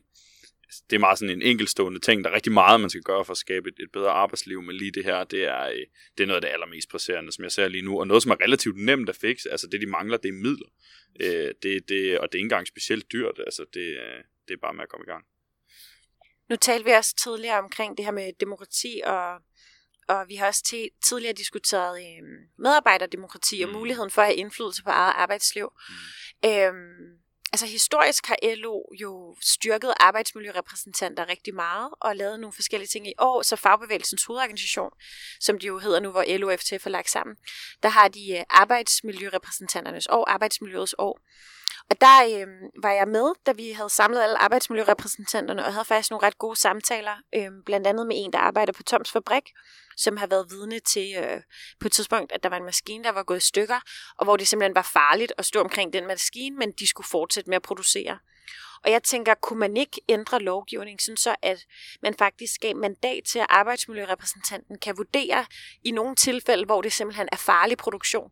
[0.91, 2.25] det er meget sådan en enkelstående ting.
[2.25, 4.77] Der er rigtig meget, man skal gøre for at skabe et, et bedre arbejdsliv, men
[4.77, 5.87] lige det her, det er, øh,
[6.19, 8.33] det er noget af det allermest presserende, som jeg ser lige nu, og noget, som
[8.33, 9.51] er relativt nemt at fikse.
[9.51, 10.69] Altså det, de mangler, det er midler.
[11.21, 13.41] Øh, det, det, og det er ikke engang specielt dyrt.
[13.47, 15.25] Altså det, øh, det er bare med at komme i gang.
[16.51, 19.35] Nu talte vi også tidligere omkring det her med demokrati og,
[20.09, 22.23] og vi har også tidligere diskuteret øh,
[22.59, 23.75] medarbejderdemokrati og Mm.
[23.75, 25.73] muligheden for at have indflydelse på eget arbejdsliv.
[26.43, 26.49] Mm.
[26.51, 27.22] Øhm,
[27.53, 33.15] altså historisk har LO jo styrket arbejdsmiljørepræsentanter rigtig meget og lavet nogle forskellige ting i
[33.19, 34.91] år, så Fagbevægelsens hovedorganisation,
[35.41, 37.37] som de jo hedder nu, hvor LO og FTF er lagt sammen,
[37.83, 41.21] der har de øh, arbejdsmiljørepræsentanternes år, arbejdsmiljøets år.
[41.93, 42.47] Og der øh,
[42.83, 46.57] var jeg med, da vi havde samlet alle arbejdsmiljørepræsentanterne, og havde faktisk nogle ret gode
[46.57, 49.43] samtaler, øh, blandt andet med en, der arbejder på Toms Fabrik,
[49.97, 51.41] som har været vidne til øh,
[51.81, 53.81] på et tidspunkt, at der var en maskine, der var gået i stykker,
[54.19, 57.51] og hvor det simpelthen var farligt at stå omkring den maskine, men de skulle fortsætte
[57.51, 58.19] med at producere.
[58.85, 61.67] Og jeg tænker, kunne man ikke ændre lovgivningen, sådan så at
[62.03, 65.47] man faktisk gav mandat til, at arbejdsmiljørepræsentanten kan vurdere
[65.85, 68.31] i nogle tilfælde, hvor det simpelthen er farlig produktion.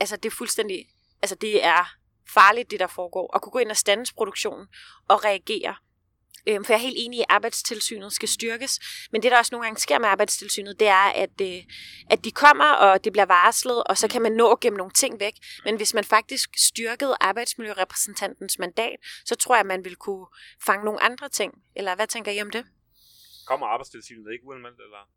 [0.00, 0.88] Altså det er fuldstændig,
[1.22, 4.66] altså det er farligt, det der foregår, og kunne gå ind og standes produktionen
[5.08, 5.74] og reagere.
[6.46, 8.80] Øhm, for jeg er helt enig i, at arbejdstilsynet skal styrkes,
[9.12, 11.62] men det der også nogle gange sker med arbejdstilsynet, det er, at, øh,
[12.10, 14.92] at de kommer, og det bliver varslet, og så kan man nå at gemme nogle
[14.92, 15.34] ting væk.
[15.64, 20.26] Men hvis man faktisk styrkede arbejdsmiljørepræsentantens mandat, så tror jeg, at man vil kunne
[20.66, 21.52] fange nogle andre ting.
[21.76, 22.64] Eller hvad tænker I om det?
[23.46, 25.08] Kommer arbejdstilsynet ikke uanmeldt, eller?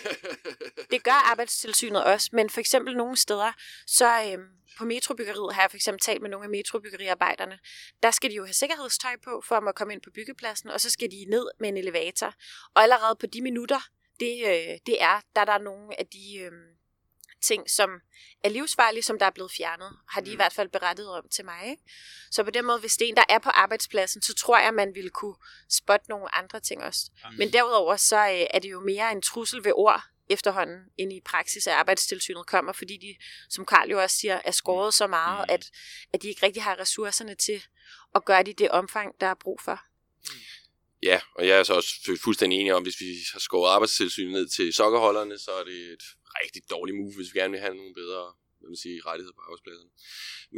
[0.92, 3.52] Det gør arbejdstilsynet også, men for eksempel nogle steder,
[3.86, 7.58] så øhm, på metrobyggeriet har jeg for eksempel talt med nogle af metrobyggeriarbejderne.
[8.02, 10.80] Der skal de jo have sikkerhedstøj på, for at må komme ind på byggepladsen, og
[10.80, 12.34] så skal de ned med en elevator.
[12.74, 13.80] Og allerede på de minutter,
[14.20, 16.52] det, øh, det er, der er der nogle af de øh,
[17.42, 17.90] ting, som
[18.44, 21.44] er livsfarlige, som der er blevet fjernet, har de i hvert fald berettet om til
[21.44, 21.70] mig.
[21.70, 21.82] Ikke?
[22.30, 24.74] Så på den måde, hvis det er en, der er på arbejdspladsen, så tror jeg,
[24.74, 25.36] man ville kunne
[25.70, 27.10] spotte nogle andre ting også.
[27.38, 31.20] Men derudover, så øh, er det jo mere en trussel ved ord efterhånden, end i
[31.24, 33.16] praksis, at arbejdstilsynet kommer, fordi de,
[33.50, 35.54] som Karl jo også siger, er skåret så meget, Mm.
[35.54, 35.70] at,
[36.12, 37.62] at de ikke rigtig har ressourcerne til
[38.14, 39.80] at gøre det i det omfang, der er brug for.
[41.02, 44.32] Ja, og jeg er så også fu- fuldstændig enig om, hvis vi har skåret arbejdstilsynet
[44.32, 46.02] ned til sokkerholderne, så er det et
[46.44, 48.22] rigtig dårlig move, hvis vi gerne vil have nogle bedre
[48.60, 49.88] hvad man sige, rettigheder på arbejdspladsen.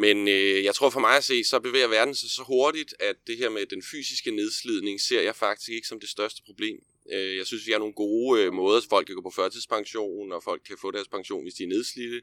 [0.04, 3.16] Men øh, jeg tror for mig at se, så bevæger verden sig så hurtigt, at
[3.26, 6.76] det her med den fysiske nedslidning, ser jeg faktisk ikke som det største problem.
[7.12, 10.42] Øh, jeg synes, vi har nogle gode øh, måder, folk kan gå på førtidspension, og
[10.42, 12.20] folk kan få deres pension, hvis de er nedslidte.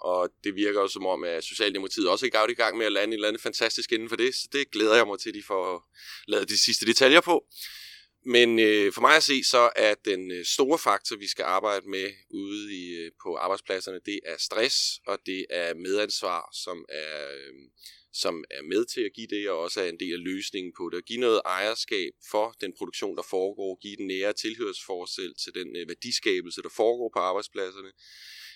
[0.00, 2.92] Og det virker jo som om, at Socialdemokratiet også er godt i gang med at
[2.92, 5.34] lande et eller andet fantastisk inden for det, så det glæder jeg mig til, at
[5.34, 5.94] de får
[6.26, 7.46] lavet de sidste detaljer på.
[8.26, 11.90] Men øh, for mig at se, så er den øh, store faktor, vi skal arbejde
[11.90, 17.28] med ude i, øh, på arbejdspladserne, det er stress, og det er medansvar, som er,
[17.34, 17.54] øh,
[18.12, 20.90] som er med til at give det, og også er en del af løsningen på
[20.90, 20.98] det.
[20.98, 25.76] At give noget ejerskab for den produktion, der foregår, give den nære tilhørsforsel til den
[25.76, 27.92] øh, værdiskabelse, der foregår på arbejdspladserne.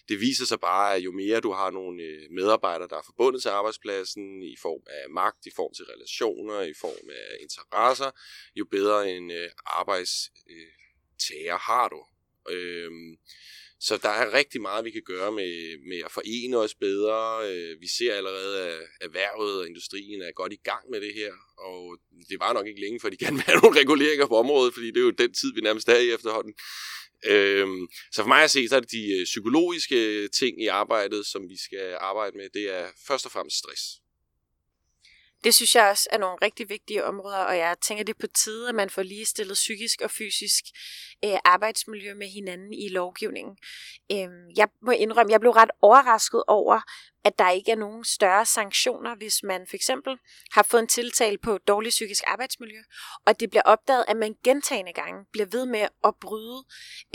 [0.09, 3.42] Det viser sig bare, at jo mere du har nogle øh, medarbejdere, der er forbundet
[3.42, 8.11] til arbejdspladsen i form af magt, i form til relationer, i form af interesser,
[8.57, 12.01] jo bedre en øh, arbejdstager øh, har du.
[12.55, 13.16] Øhm,
[13.81, 15.53] så der er rigtig meget, vi kan gøre med,
[15.88, 17.21] med at forene os bedre.
[17.51, 21.33] Øh, vi ser allerede, at erhvervet og industrien er godt i gang med det her,
[21.59, 24.75] og det var nok ikke længe, for de gerne vil have nogle reguleringer på området,
[24.75, 26.55] fordi det er jo den tid, vi nærmest er i efterhånden.
[27.24, 30.66] Øhm, så for mig at se, så er det de øh, psykologiske øh, ting i
[30.66, 32.48] arbejdet, som vi skal arbejde med.
[32.54, 33.83] Det er først og fremmest stress.
[35.44, 38.27] Det synes jeg også er nogle rigtig vigtige områder, og jeg tænker, det er på
[38.27, 40.64] tide, at man får ligestillet psykisk og fysisk
[41.24, 43.57] øh, arbejdsmiljø med hinanden i lovgivningen.
[44.12, 46.81] Øh, jeg må indrømme, jeg blev ret overrasket over,
[47.24, 50.18] at der ikke er nogen større sanktioner, hvis man for eksempel
[50.53, 52.81] har fået en tiltale på dårlig psykisk arbejdsmiljø,
[53.27, 56.64] og det bliver opdaget, at man gentagende gange bliver ved med at bryde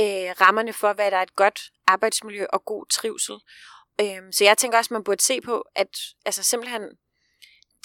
[0.02, 3.36] øh, rammerne for, hvad der er et godt arbejdsmiljø og god trivsel.
[4.02, 6.82] Øh, så jeg tænker også, at man burde se på, at altså simpelthen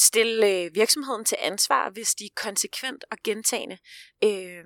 [0.01, 3.79] stille øh, virksomheden til ansvar, hvis de konsekvent og gentagende
[4.25, 4.65] øh,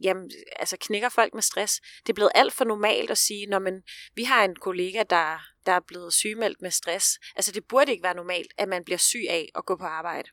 [0.00, 1.80] jamen, altså knækker folk med stress.
[2.06, 3.82] Det er blevet alt for normalt at sige, når man,
[4.14, 7.18] vi har en kollega, der, der er blevet sygemeldt med stress.
[7.36, 10.28] Altså det burde ikke være normalt, at man bliver syg af at gå på arbejde.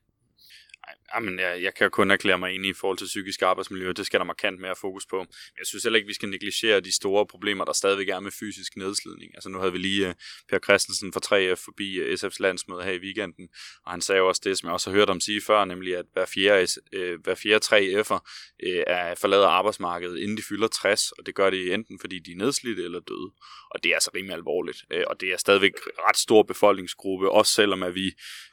[1.15, 3.91] Jamen, jeg, jeg kan kun erklære mig enig i forhold til psykisk arbejdsmiljø.
[3.91, 5.17] Det skal der markant mere fokus på.
[5.17, 8.32] Men jeg synes heller ikke, vi skal negligere de store problemer, der stadigvæk er med
[8.32, 9.32] fysisk nedslidning.
[9.36, 10.13] Altså nu havde vi lige uh,
[10.49, 13.49] Per Christensen fra 3F forbi øh, uh, SF's landsmøde her i weekenden,
[13.86, 15.97] og han sagde jo også det, som jeg også har hørt ham sige før, nemlig
[15.97, 18.19] at hver fjerde, uh, hver fjerde 3F'er
[18.63, 22.32] uh, er forlader arbejdsmarkedet, inden de fylder 60, og det gør de enten fordi de
[22.32, 23.32] er nedslidte eller døde.
[23.71, 24.77] Og det er altså rimelig alvorligt.
[24.95, 25.71] Uh, og det er stadigvæk
[26.10, 28.12] ret stor befolkningsgruppe, også selvom at vi,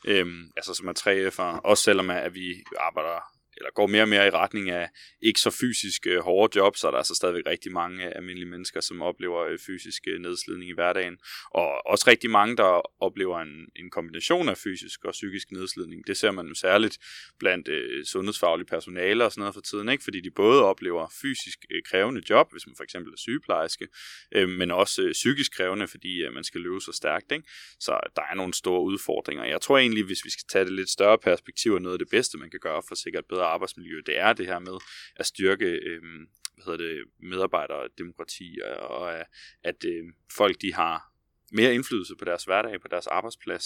[0.09, 4.27] uh, altså som er 3F'er, også selvom at vi arbejder eller går mere og mere
[4.27, 4.89] i retning af
[5.23, 8.51] ikke så fysisk øh, hårde jobs, så er der altså stadigvæk rigtig mange øh, almindelige
[8.51, 11.19] mennesker, som oplever øh, fysisk øh, nedslidning i hverdagen.
[11.51, 16.07] Og også rigtig mange, der oplever en, en kombination af fysisk og psykisk nedslidning.
[16.07, 16.99] Det ser man jo særligt
[17.39, 20.05] blandt øh, sundhedsfaglige personale og sådan noget for tiden, ikke?
[20.05, 23.89] fordi de både oplever fysisk øh, krævende job, hvis man for eksempel er sygeplejerske,
[24.33, 27.33] øh, men også øh, psykisk krævende, fordi øh, man skal løbe så stærkt.
[27.33, 27.49] Ikke?
[27.81, 29.45] Så der er nogle store udfordringer.
[29.45, 32.11] Jeg tror egentlig, hvis vi skal tage det lidt større perspektiv, er noget af det
[32.11, 34.79] bedste, man kan gøre for at sikre et bedre arbejdsmiljø, det er det her med
[35.17, 36.03] at styrke øh,
[36.65, 39.27] hvad hedder det, medarbejderdemokrati, og at,
[39.63, 40.05] at øh,
[40.37, 41.13] folk de har
[41.53, 43.65] mere indflydelse på deres hverdag, på deres arbejdsplads,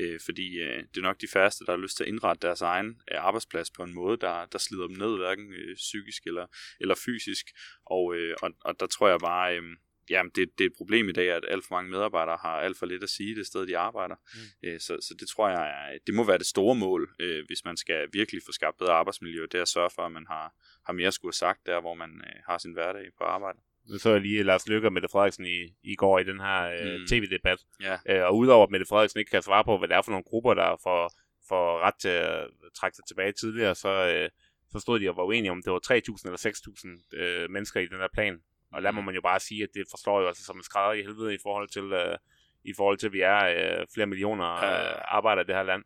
[0.00, 2.60] øh, fordi øh, det er nok de færreste, der har lyst til at indrette deres
[2.60, 6.46] egen øh, arbejdsplads på en måde, der, der slider dem ned, hverken øh, psykisk eller,
[6.80, 7.46] eller fysisk,
[7.86, 9.62] og, øh, og, og der tror jeg bare, øh,
[10.10, 12.78] jamen det, det er et problem i dag, at alt for mange medarbejdere har alt
[12.78, 14.14] for lidt at sige det sted, de arbejder.
[14.34, 14.68] Mm.
[14.68, 17.64] Øh, så, så det tror jeg, er, det må være det store mål, øh, hvis
[17.64, 20.54] man skal virkelig få skabt bedre arbejdsmiljø, det er at sørge for, at man har,
[20.86, 23.58] har mere skulle have sagt der, hvor man øh, har sin hverdag på arbejde.
[23.88, 26.62] Nu så jeg lige Lars Lykke og Mette Frederiksen i, i går i den her
[26.62, 27.06] øh, mm.
[27.06, 27.58] tv-debat.
[27.82, 27.98] Ja.
[28.08, 30.24] Øh, og udover at Mette Frederiksen ikke kan svare på, hvad det er for nogle
[30.24, 31.12] grupper, der får,
[31.48, 34.30] får ret til at trække sig tilbage tidligere, så, øh,
[34.72, 37.86] så stod de og var uenige om, det var 3.000 eller 6.000 øh, mennesker i
[37.86, 38.40] den her plan.
[38.72, 40.92] Og lad må man jo bare sige, at det forstår jo altså som en skrædder
[40.92, 42.18] i helvede i forhold til, øh,
[42.64, 45.82] i forhold til at vi er øh, flere millioner øh, arbejdere i det her land.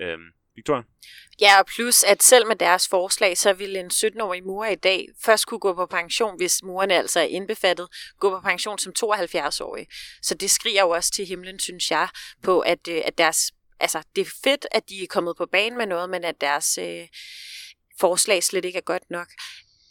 [0.00, 0.18] Øh,
[0.56, 0.82] Victoria?
[1.40, 5.08] Ja, og plus at selv med deres forslag, så ville en 17-årig murer i dag
[5.24, 9.86] først kunne gå på pension, hvis murerne altså er indbefattet, gå på pension som 72-årig.
[10.22, 12.08] Så det skriger jo også til himlen, synes jeg,
[12.42, 15.78] på at, øh, at deres, altså det er fedt, at de er kommet på banen
[15.78, 17.08] med noget, men at deres øh,
[18.00, 19.28] forslag slet ikke er godt nok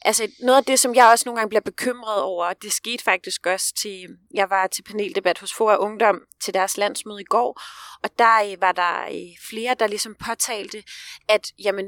[0.06, 3.46] altså noget af det, som jeg også nogle gange bliver bekymret over, det skete faktisk
[3.48, 7.62] også til, jeg var til paneldebat hos FOA Ungdom til deres landsmøde i går,
[8.04, 10.84] og der øh, var der øh, flere, der ligesom påtalte,
[11.28, 11.86] at jamen,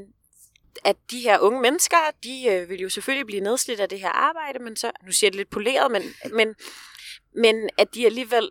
[0.84, 4.08] at de her unge mennesker, de øh, vil jo selvfølgelig blive nedslidt af det her
[4.08, 6.02] arbejde, men så, nu siger jeg det lidt poleret, men,
[6.32, 6.54] men,
[7.34, 8.50] men at de alligevel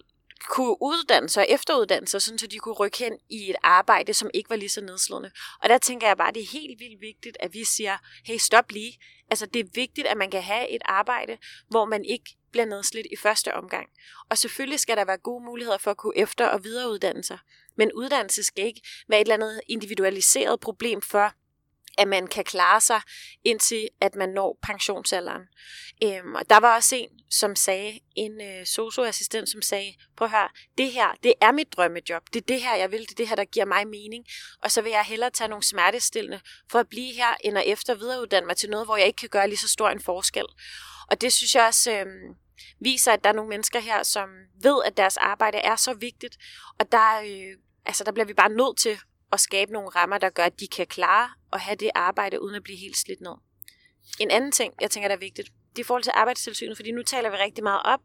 [0.49, 4.13] kunne uddanne sig og efteruddanne sig, sådan så de kunne rykke hen i et arbejde,
[4.13, 5.31] som ikke var lige så nedslående.
[5.61, 8.37] Og der tænker jeg bare, at det er helt vildt vigtigt, at vi siger, hey,
[8.37, 8.99] stop lige.
[9.29, 11.37] Altså, det er vigtigt, at man kan have et arbejde,
[11.69, 13.87] hvor man ikke bliver nedslidt i første omgang.
[14.29, 17.37] Og selvfølgelig skal der være gode muligheder for at kunne efter- og videreuddanne sig.
[17.77, 21.33] Men uddannelse skal ikke være et eller andet individualiseret problem for
[21.97, 23.01] at man kan klare sig
[23.43, 25.41] indtil, at man når pensionsalderen.
[26.03, 30.31] Øhm, og der var også en, som sagde, en øh, socioassistent, som sagde, prøv at
[30.31, 32.23] høre, det her, det er mit drømmejob.
[32.33, 33.01] Det er det her, jeg vil.
[33.01, 34.25] Det er det her, der giver mig mening.
[34.61, 36.39] Og så vil jeg hellere tage nogle smertestillende
[36.71, 39.29] for at blive her, end at efter videreuddanne mig til noget, hvor jeg ikke kan
[39.29, 40.45] gøre lige så stor en forskel.
[41.11, 41.91] Og det synes jeg også...
[41.91, 42.05] Øh,
[42.79, 44.29] viser, at der er nogle mennesker her, som
[44.61, 46.37] ved, at deres arbejde er så vigtigt,
[46.79, 48.99] og der, øh, altså, der bliver vi bare nødt til
[49.35, 52.55] at skabe nogle rammer, der gør, at de kan klare at have det arbejde, uden
[52.55, 53.35] at blive helt slidt ned.
[54.19, 56.91] En anden ting, jeg tænker, der er vigtigt, det er i forhold til arbejdstilsynet, fordi
[56.91, 57.99] nu taler vi rigtig meget op,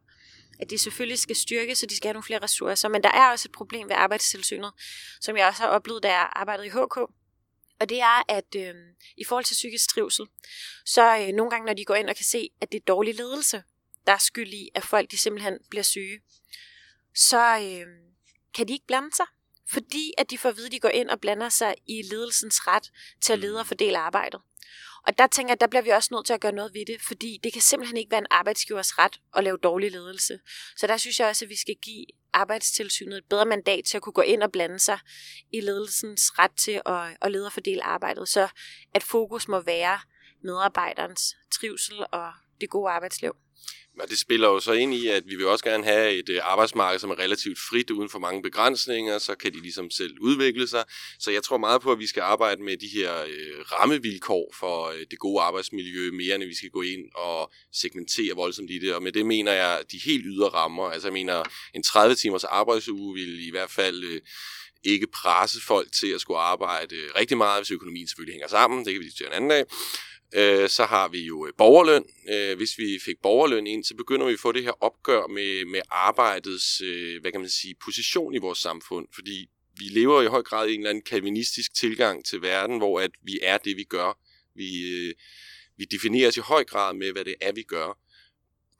[0.59, 2.89] at de selvfølgelig skal styrke, så de skal have nogle flere ressourcer.
[2.89, 4.71] Men der er også et problem ved arbejdstilsynet,
[5.21, 6.97] som jeg også har oplevet, da jeg arbejdede i HK.
[7.79, 8.75] Og det er, at øh,
[9.17, 10.25] i forhold til psykisk trivsel,
[10.85, 13.15] så øh, nogle gange, når de går ind og kan se, at det er dårlig
[13.15, 13.63] ledelse,
[14.07, 16.19] der er skyld i, at folk de simpelthen bliver syge,
[17.15, 17.85] så øh,
[18.53, 19.25] kan de ikke blande sig
[19.73, 22.67] fordi at de får at vide, at de går ind og blander sig i ledelsens
[22.67, 24.41] ret til at lede og fordele arbejdet.
[25.07, 27.01] Og der tænker jeg, der bliver vi også nødt til at gøre noget ved det,
[27.01, 30.39] fordi det kan simpelthen ikke være en arbejdsgivers ret at lave dårlig ledelse.
[30.77, 34.03] Så der synes jeg også, at vi skal give arbejdstilsynet et bedre mandat til at
[34.03, 34.99] kunne gå ind og blande sig
[35.53, 38.47] i ledelsens ret til at, at lede og fordele arbejdet, så
[38.93, 39.99] at fokus må være
[40.43, 43.35] medarbejderens trivsel og det gode arbejdsliv.
[43.97, 46.39] Men det spiller jo så ind i, at vi vil også gerne have et øh,
[46.43, 50.67] arbejdsmarked, som er relativt frit uden for mange begrænsninger, så kan de ligesom selv udvikle
[50.67, 50.83] sig.
[51.19, 54.87] Så jeg tror meget på, at vi skal arbejde med de her øh, rammevilkår for
[54.87, 58.95] øh, det gode arbejdsmiljø, mere end vi skal gå ind og segmentere voldsomt i det.
[58.95, 60.83] Og med det mener jeg de helt ydre rammer.
[60.83, 61.43] Altså jeg mener,
[61.75, 64.03] en 30 timers arbejdsuge vil i hvert fald...
[64.03, 64.21] Øh,
[64.83, 68.85] ikke presse folk til at skulle arbejde øh, rigtig meget, hvis økonomien selvfølgelig hænger sammen.
[68.85, 69.65] Det kan vi diskutere en anden dag.
[70.33, 72.05] Øh, så har vi jo øh, borgerløn.
[72.29, 75.65] Øh, hvis vi fik borgerløn ind, så begynder vi at få det her opgør med,
[75.65, 79.07] med arbejdets øh, hvad kan man sige, position i vores samfund.
[79.13, 82.99] Fordi vi lever i høj grad i en eller anden kalvinistisk tilgang til verden, hvor
[82.99, 84.19] at vi er det, vi gør.
[84.55, 85.13] Vi, øh,
[85.77, 87.97] vi definerer os i høj grad med, hvad det er, vi gør.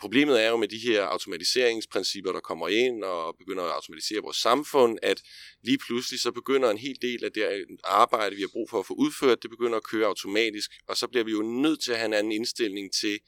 [0.01, 4.37] Problemet er jo med de her automatiseringsprincipper, der kommer ind og begynder at automatisere vores
[4.37, 5.23] samfund, at
[5.63, 8.85] lige pludselig så begynder en hel del af det arbejde, vi har brug for at
[8.85, 11.97] få udført, det begynder at køre automatisk, og så bliver vi jo nødt til at
[11.97, 13.19] have en anden indstilling til,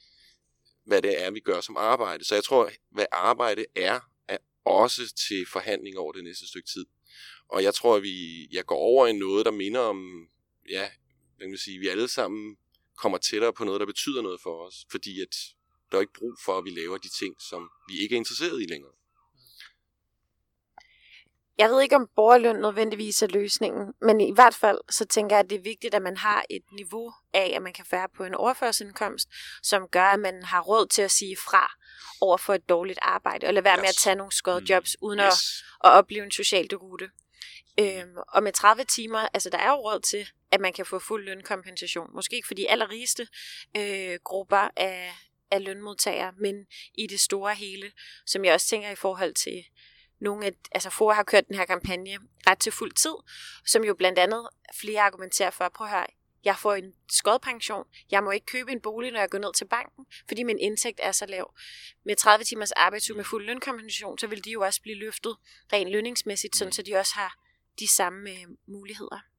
[0.86, 2.24] hvad det er, vi gør som arbejde.
[2.24, 6.86] Så jeg tror, hvad arbejde er, er også til forhandling over det næste stykke tid.
[7.48, 10.28] Og jeg tror, at vi, jeg går over i noget, der minder om
[10.70, 10.90] ja,
[11.36, 12.56] hvad kan man sige, vi alle sammen
[12.98, 15.34] kommer tættere på noget, der betyder noget for os, fordi at
[15.94, 18.62] der er ikke brug for, at vi laver de ting, som vi ikke er interesseret
[18.62, 18.92] i længere.
[21.58, 25.44] Jeg ved ikke, om borgerløn nødvendigvis er løsningen, men i hvert fald så tænker jeg,
[25.44, 28.24] at det er vigtigt, at man har et niveau af, at man kan være på
[28.24, 29.28] en overførselsindkomst,
[29.62, 31.72] som gør, at man har råd til at sige fra
[32.20, 33.80] over for et dårligt arbejde, og lade være yes.
[33.80, 35.62] med at tage nogle skåret jobs, uden yes.
[35.84, 37.10] at, at opleve en social derute.
[37.80, 40.98] Øhm, og med 30 timer, altså der er jo råd til, at man kan få
[40.98, 42.10] fuld lønkompensation.
[42.14, 43.28] Måske ikke for de allerrigeste
[43.76, 45.14] øh, grupper af,
[45.50, 47.92] af lønmodtagere, men i det store hele,
[48.26, 49.64] som jeg også tænker i forhold til
[50.20, 53.14] nogle af, altså FOA har kørt den her kampagne ret til fuld tid,
[53.66, 56.06] som jo blandt andet flere argumenterer for, prøv at høre,
[56.44, 59.64] jeg får en skodpension, jeg må ikke købe en bolig, når jeg går ned til
[59.64, 61.54] banken, fordi min indtægt er så lav.
[62.04, 65.36] Med 30 timers arbejdsuge med fuld lønkompensation, så vil de jo også blive løftet
[65.72, 67.38] rent lønningsmæssigt, sådan så de også har
[67.78, 69.33] de samme øh, muligheder.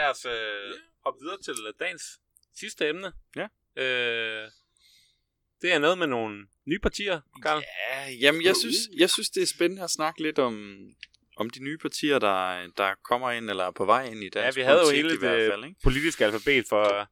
[0.00, 2.02] Lad os øh, hoppe videre til dagens
[2.60, 3.12] sidste emne.
[3.36, 3.46] Ja.
[3.82, 4.48] Øh,
[5.62, 7.62] det er noget med nogle nye partier, Karl.
[7.90, 10.76] Ja, jamen jeg synes, jeg synes, det er spændende at snakke lidt om,
[11.36, 14.56] om de nye partier, der, der kommer ind eller er på vej ind i dansk
[14.58, 15.80] Ja, vi havde jo hele hvert fald, det ikke?
[15.82, 17.08] politiske alfabet for,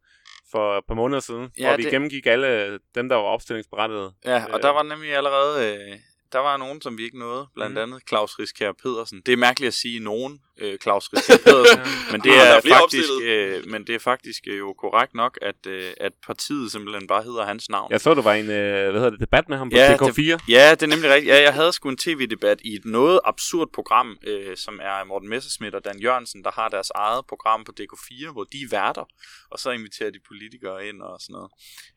[0.51, 4.15] for et par måneder siden, Ja, hvor vi det- gennemgik alle dem, der var opstillingsberettigede.
[4.25, 4.63] Ja, og Øh.
[4.63, 5.99] der var nemlig allerede, øh,
[6.33, 7.83] der var nogen, som vi ikke nåede, blandt Mhm.
[7.83, 9.21] andet Claus Riskær Pedersen.
[9.27, 11.81] Det er mærkeligt at sige nogen, øh, Claus Riskær Pedersen,
[12.13, 13.23] men det er er faktisk, opstillet.
[13.23, 17.23] øh, men det er faktisk øh, jo korrekt nok, at, øh, at partiet simpelthen bare
[17.23, 17.93] hedder hans navn.
[17.93, 19.95] Jeg så, du var i en øh, hvad hedder det, debat med ham på Ja,
[19.97, 20.39] DK4.
[20.49, 21.35] Ja, det er nemlig rigtigt.
[21.35, 25.29] Ja, jeg havde sgu en tv-debat i et noget absurd program, øh, som er Morten
[25.29, 29.05] Messerschmidt og Dan Jørgensen, der har deres eget program på DK4, hvor de er værter,
[29.51, 31.51] og så inviterer de politikere ind og sådan noget.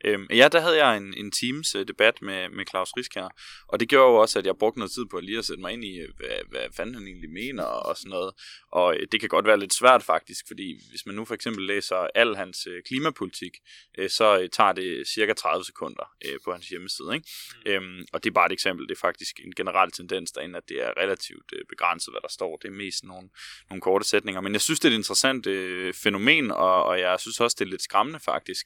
[0.06, 3.28] Øhm, ja, der havde jeg en, en teams øh, debat med, med Claus Riskær,
[3.68, 5.74] og det gjorde jo også, at jeg brugte noget tid på lige at sætte mig
[5.74, 8.32] ind i, øh, hvad, hvad fanden han egentlig mener og sådan noget.
[8.72, 11.66] Og øh, det kan godt være lidt svært faktisk, fordi hvis man nu for eksempel
[11.66, 13.58] læser al hans øh, klimapolitik,
[13.98, 16.12] øh, så tager det cirka 30 sekunder
[16.46, 17.16] på hans hjemmeside.
[17.16, 17.28] Ikke?
[17.66, 17.72] Mm.
[17.72, 18.88] Øhm, og det er bare et eksempel.
[18.88, 22.58] Det er faktisk en generel tendens derinde, at det er relativt begrænset, hvad der står.
[22.58, 23.30] Det er mest nogle,
[23.70, 24.42] nogle korte sætninger.
[24.42, 27.66] Men jeg synes, det er et interessant øh, fænomen, og, og jeg synes også, det
[27.66, 28.66] er lidt skræmmende faktisk,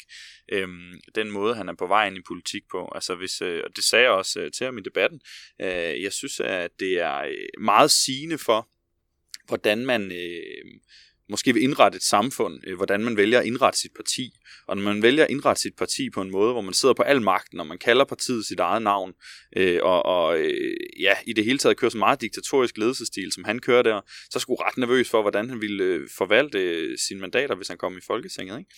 [0.52, 2.92] øhm, den måde, han er på vej ind i politik på.
[2.96, 5.22] Altså hvis, øh, og det sagde jeg også øh, til ham i debatten.
[5.62, 8.70] Øh, jeg synes, at det er meget sigende for,
[9.48, 10.80] hvordan man øh,
[11.30, 14.32] måske vil indrette et samfund, øh, hvordan man vælger at indrette sit parti.
[14.68, 17.04] Og når man vælger at indrette sit parti på en måde, hvor man sidder på
[17.04, 19.14] al magten, og man kalder partiet sit eget navn,
[19.58, 23.44] øh, og, og øh, ja, i det hele taget kører så meget diktatorisk ledelsesstil, som
[23.44, 27.20] han kører der, så skulle ret nervøs for, hvordan han ville øh, forvalte øh, sine
[27.20, 28.60] mandater, hvis han kom i Folketinget.
[28.60, 28.72] Ikke?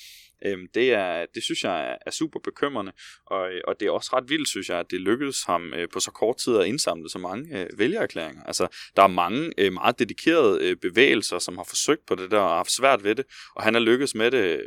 [0.46, 2.92] Øhm, det, er, det synes jeg er- er super bekymrende,
[3.26, 5.88] og, øh, og det er også ret vildt, synes jeg, at det lykkedes ham øh,
[5.94, 8.44] på så kort tid at indsamle så mange øh, vælgererklæringer.
[8.44, 12.40] Altså, der er mange øh, meget dedikerede øh, bevægelser, som har forsøgt på det der
[12.40, 14.60] og har haft svært ved det, og han har lykkedes med det øh,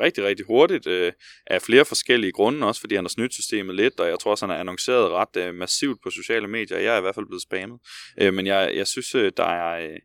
[0.00, 1.12] rigtig, rigtig hurtigt øh,
[1.46, 4.46] af flere forskellige grunde, også fordi han har snydt systemet lidt, og jeg tror også,
[4.46, 6.78] han har annonceret ret øh, massivt på sociale medier.
[6.78, 7.78] Jeg er i hvert fald blevet spammet.
[8.20, 9.90] Øh, men jeg, jeg synes, øh, der er...
[9.90, 9.98] Øh,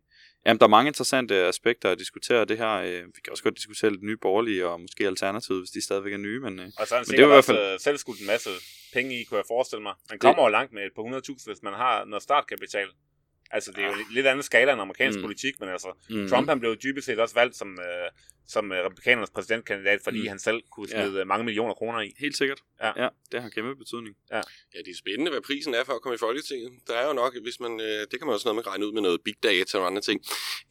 [0.46, 2.70] Jamen, der er mange interessante aspekter at diskutere det her.
[2.72, 6.14] Øh, Vi kan også godt diskutere lidt nye borgerlige og måske alternativet, hvis de stadigvæk
[6.14, 7.80] er nye, men øh, Og så har han det er sikkert i hvert fald- øh,
[7.80, 8.50] selv skudt en masse
[8.94, 9.94] penge i, kunne jeg forestille mig.
[10.10, 12.88] Man kommer jo langt med et par 100.000, hvis man har noget startkapital.
[13.52, 14.00] Altså, det er jo Ah.
[14.12, 15.24] lidt- andet skala end amerikansk Mm.
[15.24, 16.28] politik, men altså, mm.
[16.30, 18.10] Trump han blev jo dybest set også valgt som, øh,
[18.48, 20.28] som øh, republikanernes præsidentkandidat, fordi Mm.
[20.28, 21.06] han selv kunne Ja.
[21.06, 21.26] smide ja.
[21.26, 22.14] mange millioner kroner i.
[22.20, 22.60] Helt sikkert.
[22.84, 23.04] Ja.
[23.04, 24.16] ja det har kæmpe betydning.
[24.32, 24.42] Ja,
[24.86, 26.72] det er spændende, hvad prisen er for at komme i Folketinget.
[26.88, 28.94] Der er jo nok, hvis man, øh, det kan man også noget med regne ud
[28.94, 30.20] med noget big data og andre ting.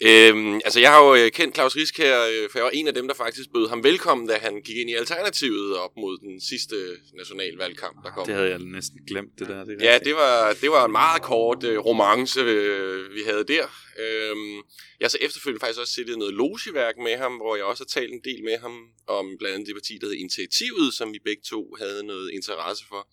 [0.09, 2.87] Øhm, altså, jeg har jo øh, kendt Claus Risk her, øh, for jeg var en
[2.89, 6.19] af dem, der faktisk bød ham velkommen, da han gik ind i Alternativet op mod
[6.19, 6.77] den sidste
[7.21, 8.27] nationalvalgkamp, der kom.
[8.27, 9.65] Det havde jeg næsten glemt, det der.
[9.65, 12.74] Det Ja, det var, det var en meget kort øh, romance, øh,
[13.15, 13.67] vi havde der.
[13.99, 14.57] Øhm,
[14.99, 17.85] jeg har så efterfølgende faktisk også siddet i noget logeværk med ham, hvor jeg også
[17.85, 18.75] har talt en del med ham
[19.07, 22.85] om blandt andet det parti, der hed Initiativet, som vi begge to havde noget interesse
[22.89, 23.09] for.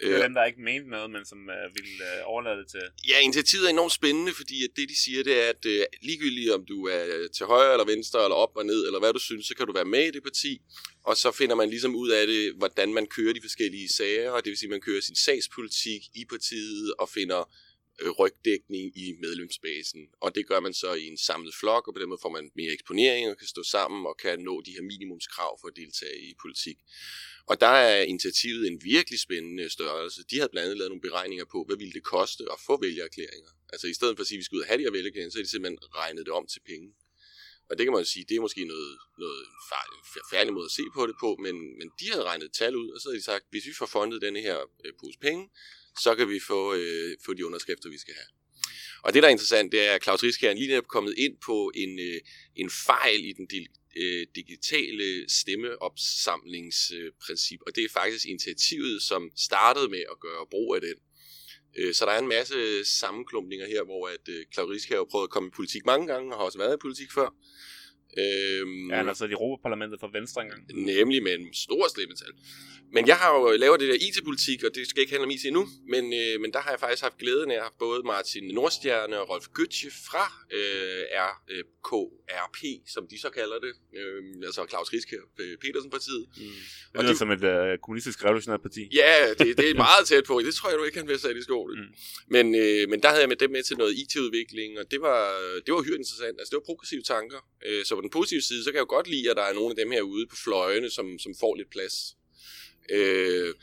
[0.00, 2.84] Det er dem, der ikke mente noget, men som øh, ville øh, overlade det til...
[3.08, 6.50] Ja, initiativet er enormt spændende, fordi at det, de siger, det er, at øh, ligegyldigt
[6.50, 9.46] om du er til højre eller venstre, eller op og ned, eller hvad du synes,
[9.46, 10.60] så kan du være med i det parti.
[11.04, 14.44] Og så finder man ligesom ud af det, hvordan man kører de forskellige sager, og
[14.44, 17.71] det vil sige, at man kører sin sagspolitik i partiet og finder øh,
[18.02, 20.00] Øh, rygdækning i medlemsbasen.
[20.20, 22.50] Og det gør man så i en samlet flok, og på den måde får man
[22.54, 26.18] mere eksponering og kan stå sammen og kan nå de her minimumskrav for at deltage
[26.28, 26.78] i politik.
[27.46, 30.24] Og der er initiativet en virkelig spændende størrelse.
[30.30, 33.50] De havde blandt andet lavet nogle beregninger på, hvad ville det koste at få vælgererklæringer.
[33.72, 35.32] Altså i stedet for at sige, at vi skal ud og have de her vælgererklæringer,
[35.32, 36.88] så har de simpelthen regnet det om til penge.
[37.68, 39.42] Og det kan man jo sige, det er måske noget, noget
[40.32, 42.88] færdig måde at se på det på, men, men de havde regnet et tal ud,
[42.94, 45.50] og så havde de sagt, hvis vi får fundet denne her øh, pose penge,
[46.00, 48.26] så kan vi få, øh, få de underskrifter, vi skal have.
[49.02, 51.72] Og det, der er interessant, det er, at Claus Rieskær lige er kommet ind på
[51.74, 52.20] en, øh,
[52.56, 53.48] en fejl i den
[53.96, 60.80] øh, digitale stemmeopsamlingsprincip, og det er faktisk initiativet, som startede med at gøre brug af
[60.80, 60.94] den.
[61.76, 65.26] Øh, så der er en masse sammenklumpninger her, hvor at øh, Claus Rieskær har prøvet
[65.26, 67.34] at komme i politik mange gange, og har også været i politik før.
[68.18, 70.62] Øhm, ja, han har siddet i Europaparlamentet for Venstre engang.
[70.74, 72.32] Nemlig med en stor stemmetal.
[72.94, 75.44] Men jeg har jo lavet det der IT-politik, og det skal ikke handle om IT
[75.44, 78.44] endnu, men, øh, men der har jeg faktisk haft glæden af at have både Martin
[78.54, 80.24] Nordstjerne og Rolf Götze fra
[80.58, 82.60] øh, RKRP,
[82.94, 85.16] som de så kalder det, øh, altså Claus Riske
[85.62, 86.26] Petersen-partiet.
[86.36, 86.42] Mm.
[86.92, 88.82] Det lyder de, som et øh, kommunistisk revolutionært parti.
[89.02, 90.40] Ja, det, det er meget tæt på.
[90.46, 91.76] Det tror jeg du ikke, han vil sætte i skolen.
[91.80, 91.92] Mm.
[92.34, 95.20] Men, øh, men der havde jeg med dem med til noget IT-udvikling, og det var,
[95.66, 96.36] det var hyret interessant.
[96.40, 97.40] Altså, det var progressive tanker.
[97.66, 99.70] Øh, så den positive side, så kan jeg jo godt lide, at der er nogle
[99.70, 102.16] af dem her ude på fløjene, som, som får lidt plads.
[102.90, 103.54] Øh,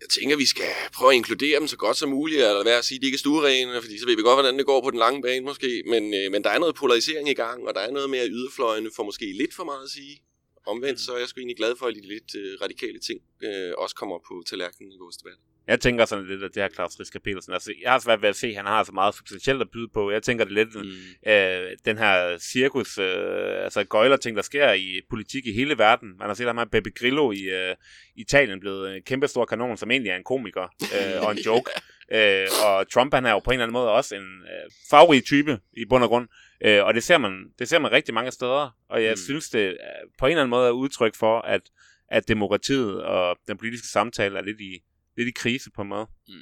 [0.00, 2.84] jeg tænker, vi skal prøve at inkludere dem så godt som muligt, eller være at
[2.84, 4.90] sige, at de ikke er stuerene, fordi så ved vi godt, hvordan det går på
[4.90, 7.80] den lange bane måske, men, øh, men der er noget polarisering i gang, og der
[7.80, 10.22] er noget med, at yderfløjene får måske lidt for meget at sige.
[10.66, 13.72] Omvendt så er jeg sgu egentlig glad for, at de lidt øh, radikale ting øh,
[13.78, 15.38] også kommer på tallerkenen i vores debat.
[15.68, 18.28] Jeg tænker sådan lidt, at det her Claus Riske Petersen, altså jeg har svært ved
[18.28, 20.10] at se, at han har så meget substantielt at byde på.
[20.10, 21.30] Jeg tænker det lidt, mm.
[21.30, 26.08] øh, den her cirkus, øh, altså gøjler ting, der sker i politik i hele verden.
[26.18, 27.74] Man har set ham her Baby Grillo i øh,
[28.16, 31.70] Italien blevet en kæmpe stor kanon, som egentlig er en komiker øh, og en joke.
[32.12, 35.24] øh, og Trump han er jo på en eller anden måde også en øh, favorit
[35.24, 36.28] type i bund og grund.
[36.64, 38.76] Øh, og det ser, man, det ser man rigtig mange steder.
[38.88, 39.16] Og jeg mm.
[39.16, 39.76] synes, det
[40.18, 41.60] på en eller anden måde er udtryk for, at,
[42.08, 44.82] at demokratiet og den politiske samtale er lidt i
[45.16, 46.06] lidt i krise på en måde.
[46.28, 46.34] Mm.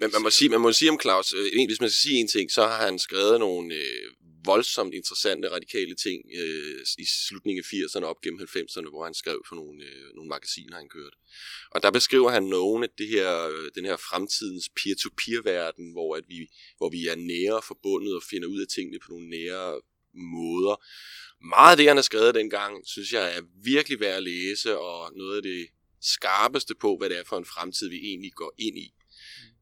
[0.00, 2.28] Men man må, sige, man må sige om Claus, øh, hvis man skal sige en
[2.28, 4.06] ting, så har han skrevet nogle øh,
[4.44, 9.42] voldsomt interessante radikale ting øh, i slutningen af 80'erne op gennem 90'erne, hvor han skrev
[9.48, 11.16] for nogle, øh, nogle magasiner, han kørte.
[11.70, 16.24] Og der beskriver han nogle af det her, øh, den her fremtidens peer-to-peer-verden, hvor, at
[16.28, 19.80] vi, hvor vi er nære forbundet og finder ud af tingene på nogle nære
[20.14, 20.76] måder.
[21.44, 25.12] Meget af det, han har skrevet dengang, synes jeg er virkelig værd at læse, og
[25.16, 25.66] noget af det
[26.02, 28.94] skarpeste på, hvad det er for en fremtid, vi egentlig går ind i.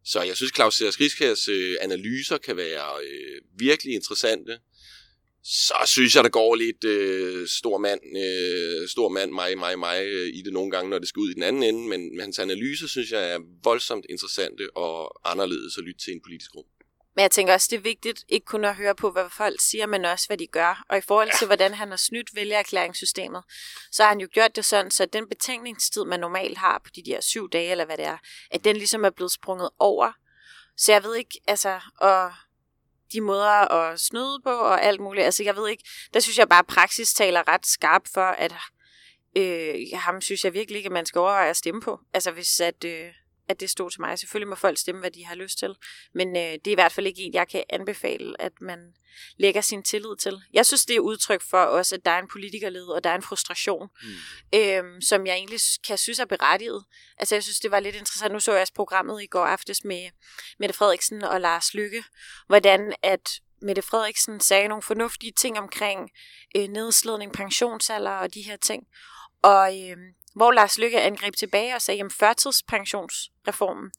[0.05, 4.59] Så jeg synes, Claus Riskærs øh, analyser kan være øh, virkelig interessante.
[5.45, 10.05] Så synes jeg, der går lidt øh, stor mand, øh, stor mand, mig, mig, mig
[10.05, 11.89] øh, i det nogle gange, når det skal ud i den anden ende.
[11.89, 16.21] Men, men hans analyser synes jeg er voldsomt interessante og anderledes at lytte til en
[16.21, 16.65] politisk rum.
[17.21, 19.87] Men jeg tænker også, det er vigtigt ikke kun at høre på, hvad folk siger,
[19.87, 20.85] men også, hvad de gør.
[20.89, 23.43] Og i forhold til, hvordan han har snydt vælgererklæringssystemet,
[23.93, 27.03] så har han jo gjort det sådan, så den betænkningstid, man normalt har på de
[27.03, 28.19] der syv dage, eller hvad det er,
[28.51, 30.13] at den ligesom er blevet sprunget over.
[30.77, 32.33] Så jeg ved ikke, altså, og
[33.13, 35.25] de måder at snyde på og alt muligt.
[35.25, 38.55] Altså, jeg ved ikke, der synes jeg bare, at praksis taler ret skarp for, at
[39.37, 42.01] øh, ham synes jeg virkelig ikke, at man skal overveje at stemme på.
[42.15, 42.85] Altså, hvis at...
[42.85, 43.13] Øh,
[43.51, 44.19] at det stod til mig.
[44.19, 45.75] Selvfølgelig må folk stemme, hvad de har lyst til.
[46.15, 48.95] Men øh, det er i hvert fald ikke en, jeg kan anbefale, at man
[49.37, 50.43] lægger sin tillid til.
[50.53, 53.15] Jeg synes, det er udtryk for også, at der er en politikerled, og der er
[53.15, 54.59] en frustration, mm.
[54.59, 56.85] øh, som jeg egentlig kan synes er berettiget.
[57.19, 58.33] Altså, jeg synes, det var lidt interessant.
[58.33, 60.11] Nu så jeg også programmet i går aftes med
[60.59, 62.05] Mette Frederiksen og Lars Lykke,
[62.47, 66.11] hvordan at Mette Frederiksen sagde nogle fornuftige ting omkring
[66.57, 68.87] øh, nedslidning, pensionsalder og de her ting.
[69.43, 69.97] Og øh,
[70.35, 73.91] hvor Lars Lykke angreb tilbage og sagde, at førtidspensionsreformen,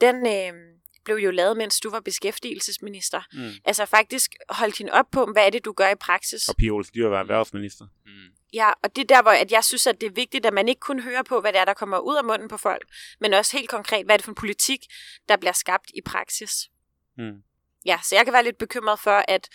[0.00, 0.52] den øh,
[1.04, 3.22] blev jo lavet, mens du var beskæftigelsesminister.
[3.32, 3.50] Mm.
[3.64, 6.48] Altså faktisk holdt hende op på, hvad er det, du gør i praksis.
[6.48, 7.86] Og Pia Olsen Dyr var erhvervsminister.
[8.06, 8.10] Mm.
[8.52, 10.68] Ja, og det er der, hvor at jeg synes, at det er vigtigt, at man
[10.68, 12.88] ikke kun hører på, hvad det er, der kommer ud af munden på folk,
[13.20, 14.80] men også helt konkret, hvad er det for en politik,
[15.28, 16.70] der bliver skabt i praksis.
[17.18, 17.42] Mm.
[17.84, 19.48] Ja, så jeg kan være lidt bekymret for, at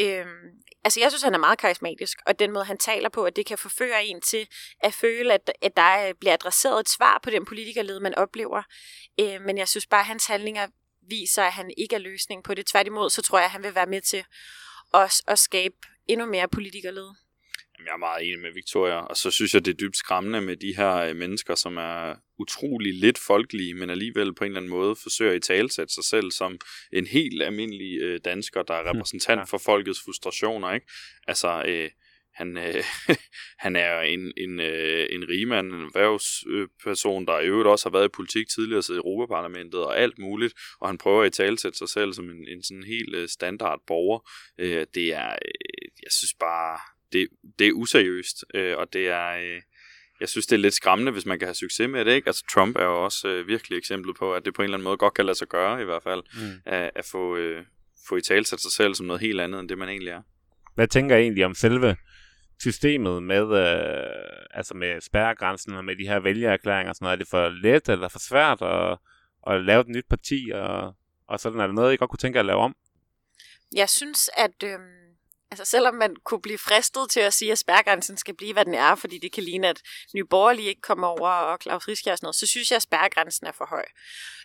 [0.00, 0.26] øh,
[0.84, 3.46] altså jeg synes, han er meget karismatisk, og den måde, han taler på, at det
[3.46, 4.48] kan forføre en til
[4.80, 8.62] at føle, at, at der bliver adresseret et svar på den politikerled, man oplever.
[9.20, 10.66] Øh, men jeg synes bare, at hans handlinger
[11.08, 12.66] viser, at han ikke er løsningen på det.
[12.66, 14.24] Tværtimod, så tror jeg, at han vil være med til
[14.92, 15.76] os at skabe
[16.08, 17.08] endnu mere politikerled.
[17.78, 20.40] Jamen, jeg er meget enig med Victoria, og så synes jeg, det er dybt skræmmende
[20.40, 24.60] med de her øh, mennesker, som er utrolig lidt folkelige, men alligevel på en eller
[24.60, 26.58] anden måde forsøger at talsætte sig selv som
[26.92, 29.44] en helt almindelig øh, dansker, der er hm, repræsentant ja.
[29.44, 30.86] for folkets frustrationer, ikke?
[31.26, 31.90] Altså, øh,
[32.34, 32.84] han, øh,
[33.64, 38.08] han er en, en, øh, en rigmand, en erhvervsperson, der i øvrigt også har været
[38.08, 41.88] i politik tidligere, så i Europaparlamentet og alt muligt, og han prøver at talsætte sig
[41.88, 44.30] selv som en, en sådan helt øh, standard borger.
[44.58, 46.78] Øh, det er, øh, jeg synes bare,
[47.12, 47.28] det,
[47.58, 49.62] det er useriøst, øh, og det er, øh,
[50.20, 52.12] jeg synes, det er lidt skræmmende, hvis man kan have succes med det.
[52.12, 52.26] Ikke?
[52.26, 54.84] Altså, Trump er jo også øh, virkelig eksempel på, at det på en eller anden
[54.84, 56.60] måde godt kan lade sig gøre, i hvert fald, mm.
[56.64, 57.64] at, at få, øh,
[58.08, 60.22] få i talsat sig selv som noget helt andet, end det man egentlig er.
[60.74, 61.96] Hvad tænker jeg egentlig om selve
[62.60, 67.16] systemet med, øh, altså med spærregrænsen og med de her vælgererklæringer og sådan noget?
[67.16, 68.98] Er det for let eller for svært at,
[69.46, 70.94] at lave et nyt parti, og,
[71.28, 72.76] og sådan er det noget, I godt kunne tænke jer at lave om?
[73.74, 74.78] Jeg synes, at øh,
[75.60, 78.74] altså selvom man kunne blive fristet til at sige, at spærgrænsen skal blive, hvad den
[78.74, 79.82] er, fordi det kan ligne, at
[80.14, 82.82] Nye Borgerlige ikke kommer over, og Claus Riske og sådan noget, så synes jeg, at
[82.82, 83.84] spærgrænsen er for høj.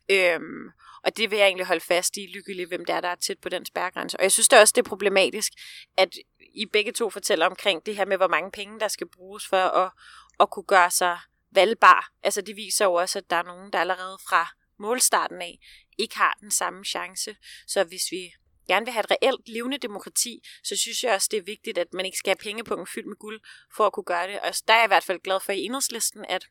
[0.10, 0.70] Øhm,
[1.04, 3.40] og det vil jeg egentlig holde fast i, lykkeligt, hvem det er, der er tæt
[3.40, 4.18] på den spærgrænse.
[4.18, 5.54] Og jeg synes det også, det er problematisk,
[5.98, 6.10] at
[6.54, 9.58] I begge to fortæller omkring det her med, hvor mange penge, der skal bruges for
[9.58, 9.92] at,
[10.40, 11.20] at kunne gøre sig
[11.52, 12.12] valgbar.
[12.24, 14.48] Altså det viser jo også, at der er nogen, der allerede fra
[14.80, 15.60] målstarten af
[15.98, 17.36] ikke har den samme chance.
[17.68, 18.34] Så hvis vi
[18.68, 21.94] gerne vil have et reelt levende demokrati, så synes jeg også, det er vigtigt, at
[21.94, 23.42] man ikke skal have pengepunkten fyldt med guld
[23.76, 24.40] for at kunne gøre det.
[24.40, 26.48] Og der er jeg i hvert fald glad for i enhedslisten, at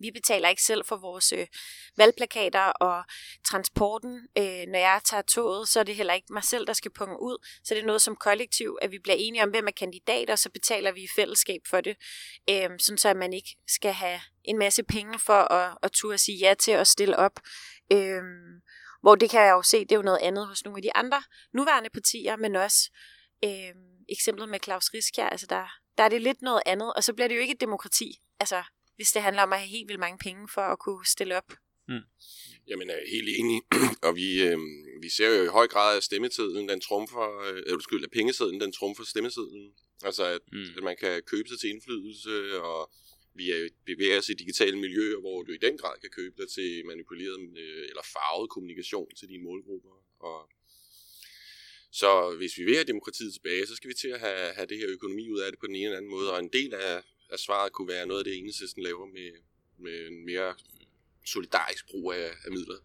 [0.00, 1.46] vi betaler ikke selv for vores øh,
[1.96, 3.04] valgplakater og
[3.48, 4.28] transporten.
[4.38, 7.22] Øh, når jeg tager toget, så er det heller ikke mig selv, der skal punge
[7.22, 7.46] ud.
[7.64, 10.50] Så det er noget som kollektiv, at vi bliver enige om, hvem er kandidater, så
[10.50, 11.96] betaler vi i fællesskab for det.
[12.50, 16.18] Øh, sådan så at man ikke skal have en masse penge for at, at turde
[16.18, 17.40] sige ja til at stille op.
[17.92, 18.22] Øh,
[19.00, 20.96] hvor det kan jeg jo se, det er jo noget andet hos nogle af de
[20.96, 21.22] andre
[21.52, 22.90] nuværende partier, men også
[23.44, 23.74] øh,
[24.08, 25.64] eksemplet med Claus Riskjær, altså der,
[25.98, 28.62] der er det lidt noget andet, og så bliver det jo ikke et demokrati, altså
[28.96, 31.52] hvis det handler om at have helt vildt mange penge for at kunne stille op.
[31.88, 32.06] Mm.
[32.68, 33.62] Jamen, jeg er helt enig,
[34.06, 34.58] og vi, øh,
[35.02, 38.72] vi ser jo i høj grad, at stemmetiden, den trumfer, øh, undskyld, at pengesedlen, den
[38.72, 39.72] trumfer stemmetiden.
[40.04, 40.76] Altså, at, mm.
[40.76, 42.92] at man kan købe sig til indflydelse, og
[43.34, 46.50] vi er bevæger os i digitale miljøer, hvor du i den grad kan købe dig
[46.50, 50.04] til manipuleret øh, eller farvet kommunikation til dine målgrupper.
[50.20, 50.50] Og
[51.92, 54.78] så hvis vi vil have demokratiet tilbage, så skal vi til at have, have det
[54.78, 57.02] her økonomi ud af det på den ene eller anden måde, og en del af,
[57.30, 59.30] af svaret kunne være noget af det, enhedslisten laver med,
[59.78, 60.54] med en mere
[61.26, 62.78] solidarisk brug af, af midler.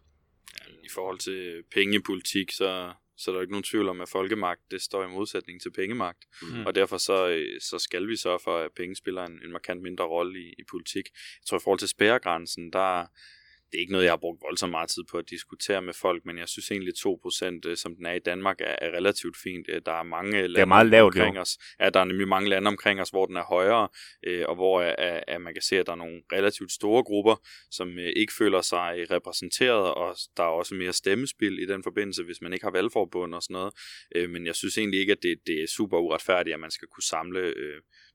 [0.58, 4.60] Ja, I forhold til pengepolitik, så så der er ikke nogen tvivl om, at folkemagt
[4.70, 6.24] det står i modsætning til pengemagt.
[6.42, 6.66] Mm.
[6.66, 9.82] Og derfor så, øh, så skal vi sørge for, at penge spiller en, en markant
[9.82, 11.04] mindre rolle i, i politik.
[11.14, 13.06] Jeg tror i forhold til spærregrænsen, der,
[13.70, 16.24] det er ikke noget, jeg har brugt voldsomt meget tid på at diskutere med folk,
[16.24, 19.66] men jeg synes egentlig 2%, øh, som den er i Danmark, er, er relativt fint.
[19.68, 21.40] Øh, der er mange lande det er meget lavt, omkring jo.
[21.40, 21.58] os.
[21.80, 23.88] Ja, der er nemlig mange lande omkring os, hvor den er højere,
[24.26, 27.36] øh, og hvor at, at man kan se, at der er nogle relativt store grupper,
[27.70, 32.40] som ikke føler sig repræsenteret, og der er også mere stemmespil i den forbindelse, hvis
[32.40, 33.72] man ikke har valgforbund og sådan noget.
[34.30, 37.02] Men jeg synes egentlig ikke, at det, det er super uretfærdigt, at man skal kunne
[37.02, 37.54] samle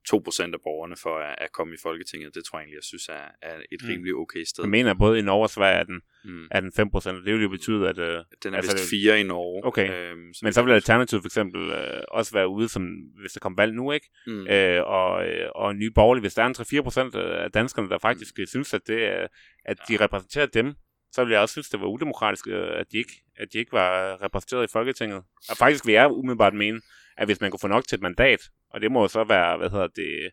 [0.10, 2.36] 2% af borgerne for at, at komme i Folketinget.
[2.36, 3.88] Det tror jeg egentlig, jeg synes er, er et mm.
[3.90, 4.64] rimelig okay sted.
[4.64, 6.48] Jeg mener, både i Norge og Sverige er den, mm.
[6.52, 7.26] er den 5%.
[7.26, 7.98] Det vil jo betyde, at...
[8.00, 9.66] Øh, den er altså, vist 4 i Norge.
[9.66, 12.84] Okay, øhm, så men så vil Alternativet for eksempel øh, også være ude, som,
[13.22, 14.10] hvis der kommer valg nu, ikke?
[14.28, 14.48] Mm.
[14.48, 18.38] Øh, og, øh, og nye borgerlige, hvis der er en 3-4% af danskerne, der faktisk
[18.38, 18.46] mm.
[18.46, 19.28] synes, at, det, er,
[19.66, 20.04] at de ja.
[20.04, 20.74] repræsenterer dem,
[21.12, 23.72] så ville jeg også synes, det var udemokratisk, øh, at de ikke, at de ikke
[23.72, 25.24] var repræsenteret i Folketinget.
[25.50, 26.82] Og faktisk vil jeg umiddelbart mene,
[27.18, 29.70] at hvis man kunne få nok til et mandat, og det må så være, hvad
[29.70, 30.32] hedder det,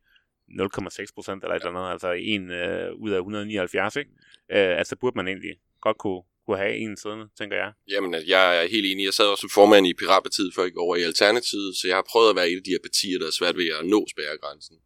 [0.48, 4.10] 0,6 procent eller et eller andet, altså en øh, ud af 179, ikke?
[4.52, 7.72] Øh, altså burde man egentlig godt kunne, kunne have en siddende, tænker jeg.
[7.88, 9.04] Jamen, jeg er helt enig.
[9.04, 11.96] Jeg sad også som formand i Piratpartiet før jeg går over i Alternativet, så jeg
[11.96, 14.00] har prøvet at være et af de her partier, der er svært ved at nå
[14.14, 14.76] spærregrænsen.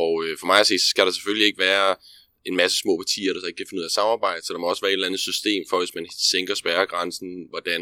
[0.00, 1.96] Og øh, for mig at se, så skal der selvfølgelig ikke være
[2.48, 4.66] en masse små partier, der så ikke kan finde ud af samarbejde, så der må
[4.68, 7.80] også være et eller andet system for, hvis man sænker spærregrænsen, hvordan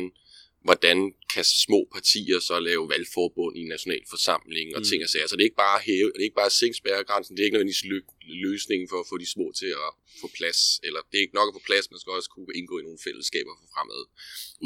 [0.68, 0.98] hvordan
[1.34, 4.88] kan små partier så lave valgforbund i en national forsamling og mm.
[4.90, 5.26] ting og sager.
[5.26, 7.40] Så det er ikke bare at hæve, det er ikke bare at sænke spærregrænsen, det
[7.40, 9.90] er ikke nødvendigvis lø- løsningen for at få de små til at
[10.20, 12.74] få plads, eller det er ikke nok at få plads, man skal også kunne indgå
[12.78, 14.02] i nogle fællesskaber for fremad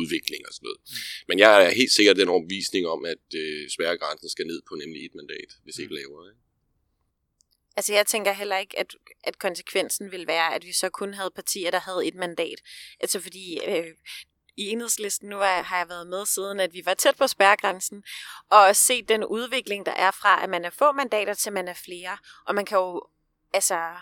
[0.00, 0.80] udvikling og sådan noget.
[0.82, 0.94] Mm.
[1.28, 5.00] Men jeg er helt sikkert den overbevisning om, at øh, spærregrænsen skal ned på nemlig
[5.04, 5.82] et mandat, hvis mm.
[5.82, 6.24] ikke lavere.
[6.32, 6.42] Ikke?
[7.76, 8.90] Altså jeg tænker heller ikke, at,
[9.24, 12.60] at konsekvensen vil være, at vi så kun havde partier, der havde et mandat.
[13.00, 13.86] Altså fordi øh,
[14.60, 18.04] i enhedslisten, nu har jeg været med siden, at vi var tæt på spærregrænsen,
[18.50, 21.74] og se den udvikling, der er fra, at man er få mandater til man er
[21.74, 22.18] flere.
[22.46, 23.02] Og man kan jo,
[23.52, 23.92] altså,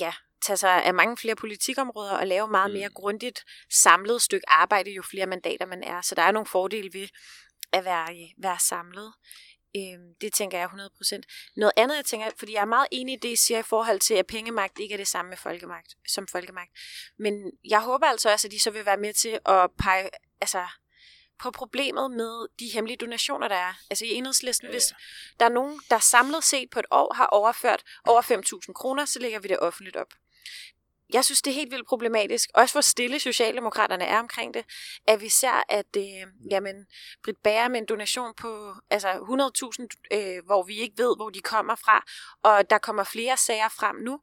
[0.00, 0.12] ja,
[0.42, 2.94] tage sig af mange flere politikområder og lave meget mere mm.
[2.94, 6.00] grundigt samlet stykke arbejde, jo flere mandater man er.
[6.00, 7.08] Så der er nogle fordele ved
[7.72, 9.12] at være, være samlet.
[9.76, 11.20] Øhm, det tænker jeg 100%.
[11.56, 14.00] Noget andet, jeg tænker, fordi jeg er meget enig i det, I siger i forhold
[14.00, 16.70] til, at pengemagt ikke er det samme med folkemagt, som folkemagt.
[17.18, 20.10] Men jeg håber altså også, at de så vil være med til at pege
[20.40, 20.66] altså,
[21.38, 23.72] på problemet med de hemmelige donationer, der er.
[23.90, 24.74] Altså i enhedslisten, ja, ja.
[24.74, 24.92] hvis
[25.40, 29.18] der er nogen, der samlet set på et år har overført over 5.000 kroner, så
[29.18, 30.14] lægger vi det offentligt op.
[31.14, 34.64] jeg synes, det er helt vildt problematisk, også hvor stille Socialdemokraterne er omkring det,
[35.08, 36.86] at vi ser, at øh, jamen,
[37.24, 41.40] Britt Bager med en donation på altså 100.000, øh, hvor vi ikke ved, hvor de
[41.40, 42.04] kommer fra,
[42.42, 44.20] og der kommer flere sager frem nu.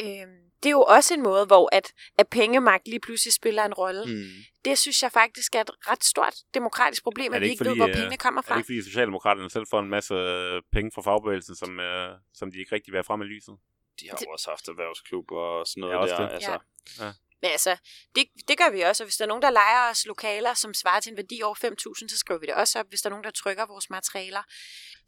[0.00, 0.26] Øh,
[0.62, 4.04] det er jo også en måde, hvor at, at pengemagt lige pludselig spiller en rolle.
[4.06, 4.30] Mm.
[4.64, 7.76] Det synes jeg faktisk er et ret stort demokratisk problem, at vi ikke fordi, ved,
[7.76, 8.54] hvor øh, pengene kommer fra.
[8.54, 12.10] Er det ikke fordi Socialdemokraterne selv får en masse øh, penge fra fagbevægelsen, som, øh,
[12.34, 13.54] som de ikke rigtig vil have frem i lyset?
[14.00, 16.26] De har jo også haft erhvervsklubber og sådan noget ja, der.
[16.26, 16.34] Det.
[16.34, 16.50] Altså.
[16.50, 17.04] Ja.
[17.04, 17.12] Ja.
[17.42, 17.76] Men altså,
[18.14, 20.74] det, det gør vi også, og hvis der er nogen, der leger os lokaler, som
[20.74, 23.10] svarer til en værdi over 5.000, så skriver vi det også op, hvis der er
[23.10, 24.42] nogen, der trykker vores materialer.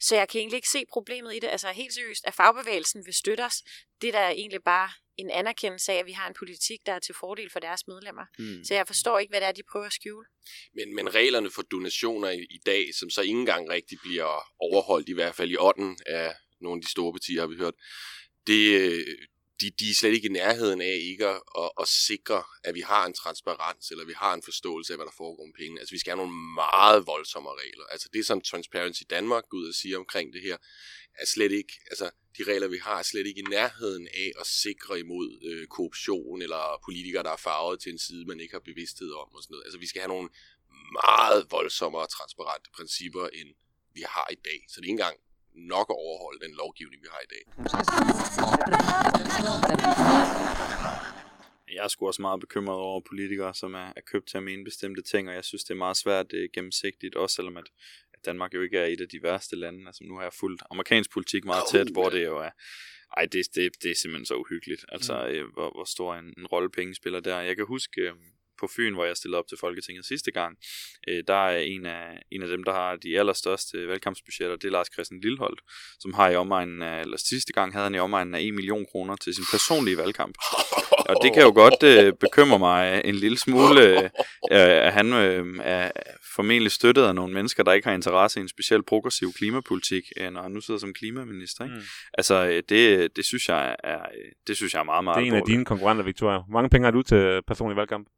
[0.01, 1.49] Så jeg kan egentlig ikke se problemet i det.
[1.49, 3.63] Altså helt seriøst, at fagbevægelsen vil støtte os,
[4.01, 6.99] det er da egentlig bare en anerkendelse af, at vi har en politik, der er
[6.99, 8.27] til fordel for deres medlemmer.
[8.39, 8.65] Mm.
[8.65, 10.27] Så jeg forstår ikke, hvad det er, de prøver at skjule.
[10.75, 15.09] Men, men reglerne for donationer i, i dag, som så ikke engang rigtig bliver overholdt,
[15.09, 17.75] i hvert fald i ånden af nogle af de store partier, har vi hørt,
[18.47, 19.19] det, øh,
[19.61, 22.81] de, de er slet ikke i nærheden af ikke at, at, at sikre, at vi
[22.81, 25.81] har en transparens, eller vi har en forståelse af, hvad der foregår med pengene.
[25.81, 27.85] Altså, vi skal have nogle meget voldsomme regler.
[27.85, 30.57] Altså, det som Transparency Danmark går ud og siger omkring det her,
[31.19, 34.47] er slet ikke, altså, de regler, vi har, er slet ikke i nærheden af at
[34.47, 38.61] sikre imod øh, korruption, eller politikere, der er farvet til en side, man ikke har
[38.61, 39.65] bevidsthed om, og sådan noget.
[39.65, 40.29] Altså, vi skal have nogle
[41.05, 43.49] meget voldsommere og transparente principper, end
[43.95, 44.61] vi har i dag.
[44.69, 45.19] Så det er ikke engang
[45.57, 47.43] nok at overholde den lovgivning, vi har i dag.
[51.75, 54.65] Jeg er sgu også meget bekymret over politikere, som er, er købt til at mene
[54.65, 57.69] bestemte ting, og jeg synes, det er meget svært uh, gennemsigtigt, også selvom at,
[58.15, 59.87] at Danmark jo ikke er et af de værste lande.
[59.87, 62.51] Altså nu har jeg fulgt amerikansk politik meget tæt, hvor det jo er,
[63.17, 65.35] ej, det, det, det er simpelthen så uhyggeligt, altså mm.
[65.35, 67.41] øh, hvor, hvor stor en, en rolle penge spiller der.
[67.41, 68.13] Jeg kan huske, øh,
[68.61, 70.57] på Fyn, hvor jeg stillede op til Folketinget sidste gang,
[71.09, 74.73] øh, der er en af, en af dem, der har de allerstørste valgkampsbudgetter, det er
[74.73, 75.61] Lars Christian Lilleholdt,
[76.01, 78.87] som har i omegnen af, eller sidste gang havde han i omegnen af 1 million
[78.93, 80.35] kroner til sin personlige valgkamp.
[81.09, 84.11] Og det kan jo godt øh, bekymre mig en lille smule, øh,
[84.87, 85.91] at han øh, er
[86.37, 90.33] formentlig støttet af nogle mennesker, der ikke har interesse i en speciel progressiv klimapolitik, øh,
[90.33, 91.65] når han nu sidder som klimaminister.
[91.65, 91.77] Ikke?
[91.77, 91.83] Mm.
[92.19, 93.99] Altså, øh, det, det, synes jeg er,
[94.47, 96.39] det synes jeg er meget, meget Det er en af dine konkurrenter, Victoria.
[96.39, 98.09] Hvor mange penge har du til personlig valgkamp?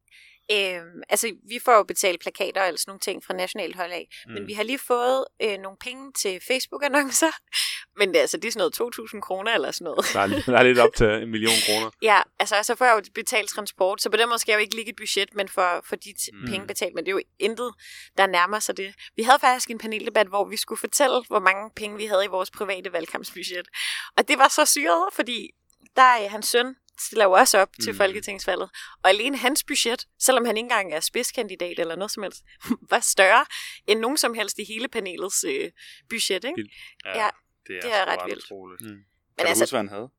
[0.53, 4.09] Øhm, altså, vi får jo betalt plakater og sådan nogle ting fra nationalt hold af.
[4.27, 4.33] Mm.
[4.33, 7.33] Men vi har lige fået øh, nogle penge til Facebook-annoncer.
[7.99, 10.07] Men det, altså, det er sådan noget 2.000 kroner eller sådan noget.
[10.13, 11.91] Der er, der er lidt op til en million kroner.
[12.11, 14.03] ja, altså så får jeg jo betalt transport.
[14.03, 16.15] Så på den måde skal jeg jo ikke ligge et budget, men for, for de
[16.33, 16.47] mm.
[16.49, 16.95] penge betalt.
[16.95, 17.75] Men det er jo intet,
[18.19, 18.95] der nærmer sig det.
[19.17, 22.29] Vi havde faktisk en paneldebat, hvor vi skulle fortælle, hvor mange penge vi havde i
[22.29, 23.69] vores private valgkampsbudget.
[24.17, 25.51] Og det var så syret, fordi
[25.97, 27.97] der er hans søn, stiller jo også op til mm.
[27.97, 28.71] folketingsvalget.
[29.03, 32.45] Og alene hans budget, selvom han ikke engang er spidskandidat eller noget som helst,
[32.91, 33.47] var større
[33.87, 35.71] end nogen som helst i hele panelets øh,
[36.11, 36.45] budget.
[36.45, 36.71] Ikke?
[37.05, 37.31] Ja, ja,
[37.67, 38.51] det er, det er ret vildt.
[38.81, 38.87] Mm.
[38.87, 39.05] Men
[39.39, 40.11] kan du altså, huske, hvad han havde?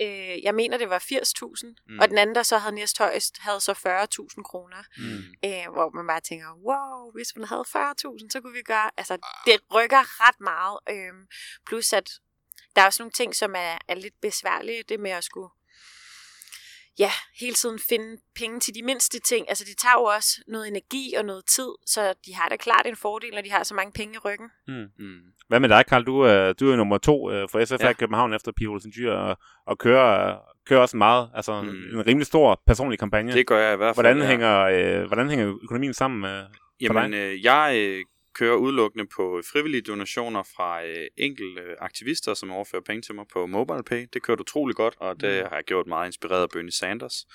[0.00, 1.98] Øh, jeg mener, det var 80.000, mm.
[1.98, 4.82] og den anden, der så havde næst højst, havde så 40.000 kroner.
[4.96, 5.24] Mm.
[5.44, 9.18] Øh, hvor man bare tænker, wow, hvis man havde 40.000, så kunne vi gøre, altså
[9.46, 10.78] det rykker ret meget.
[10.90, 11.12] Øh,
[11.66, 12.10] plus at
[12.76, 15.48] der er også nogle ting, som er, er lidt besværlige, det med at skulle
[16.98, 19.48] ja, hele tiden finde penge til de mindste ting.
[19.48, 22.86] Altså, det tager jo også noget energi og noget tid, så de har da klart
[22.86, 24.48] en fordel, når de har så mange penge i ryggen.
[24.68, 24.86] Mm.
[24.98, 25.20] Mm.
[25.48, 26.04] Hvad med dig, Karl?
[26.04, 27.90] Du, er, du er nummer to øh, for SF ja.
[27.90, 31.68] i København efter Pia Olsen Dyr, og, og kører, kører også meget, altså mm.
[31.68, 33.32] en rimelig stor personlig kampagne.
[33.32, 34.26] Det gør jeg i hvert fald, Hvordan, ja.
[34.26, 36.42] hænger, øh, hvordan hænger økonomien sammen med
[36.82, 38.04] Jamen, øh, jeg øh,
[38.34, 43.24] kører udelukkende på frivillige donationer fra øh, enkelte øh, aktivister, som overfører penge til mig
[43.32, 44.06] på MobilePay.
[44.12, 45.48] Det kører utrolig godt, og det mm.
[45.48, 47.26] har jeg gjort meget inspireret af Bernie Sanders.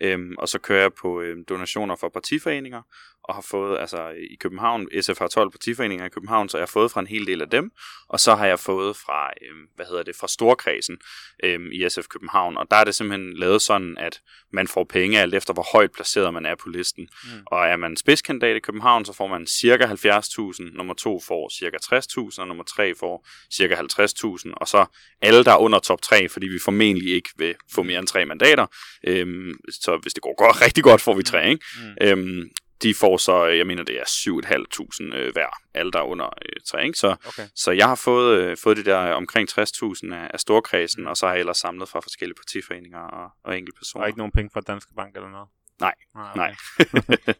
[0.00, 2.82] Øhm, og så kører jeg på øh, donationer fra partiforeninger,
[3.24, 6.66] og har fået, altså i København, SF har 12 partiforeninger i København, så jeg har
[6.66, 7.70] fået fra en hel del af dem,
[8.08, 10.98] og så har jeg fået fra, øh, hvad hedder det, fra Storkredsen
[11.44, 14.20] øh, i SF København, og der er det simpelthen lavet sådan, at
[14.52, 17.08] man får penge alt efter, hvor højt placeret man er på listen.
[17.24, 17.30] Mm.
[17.46, 21.76] Og er man spidskandidat i København, så får man cirka 70.000, nummer to får cirka
[21.84, 24.86] 60.000, og nummer tre får cirka 50.000, og så
[25.22, 28.24] alle, der er under top 3, fordi vi formentlig ikke vil få mere end tre
[28.26, 28.66] mandater,
[29.06, 31.64] øh, så hvis det går godt, rigtig godt, får vi tre, ikke?
[31.78, 32.06] Mm.
[32.06, 32.50] Øhm,
[32.82, 36.62] de får så, jeg mener det er 7.500 øh, hver, alle der er under øh,
[36.66, 36.98] 3, ikke?
[36.98, 37.46] Så, okay.
[37.54, 41.26] så jeg har fået, øh, fået det der omkring 60.000 af, af storkredsen, og så
[41.26, 44.02] har jeg ellers samlet fra forskellige partiforeninger og, og enkelte personer.
[44.02, 45.48] Og ikke nogen penge fra Danske Bank eller noget?
[45.80, 46.38] Nej, ah, okay.
[46.40, 46.54] nej.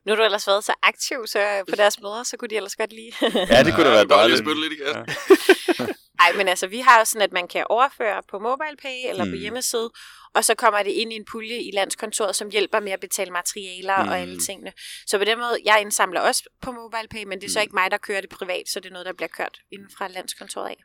[0.04, 2.76] nu har du ellers været så aktiv så på deres møder, så kunne de ellers
[2.76, 3.12] godt lide.
[3.54, 4.40] ja, det kunne da være dejligt.
[4.46, 4.86] Jeg lidt igen.
[4.94, 5.86] Ja.
[6.22, 9.30] Nej, men altså, vi har jo sådan, at man kan overføre på MobilePay eller mm.
[9.30, 9.40] på Mm.
[9.40, 9.90] hjemmeside,
[10.34, 13.30] og så kommer det ind i en pulje i landskontoret, som hjælper med at betale
[13.30, 14.08] materialer mm.
[14.08, 14.40] og alle Mm.
[14.40, 14.72] tingene.
[15.06, 17.62] Så på den måde, jeg indsamler også på MobilePay, men det er så Mm.
[17.62, 20.08] ikke mig, der kører det privat, så det er noget, der bliver kørt inden fra
[20.08, 20.76] landskontoret af.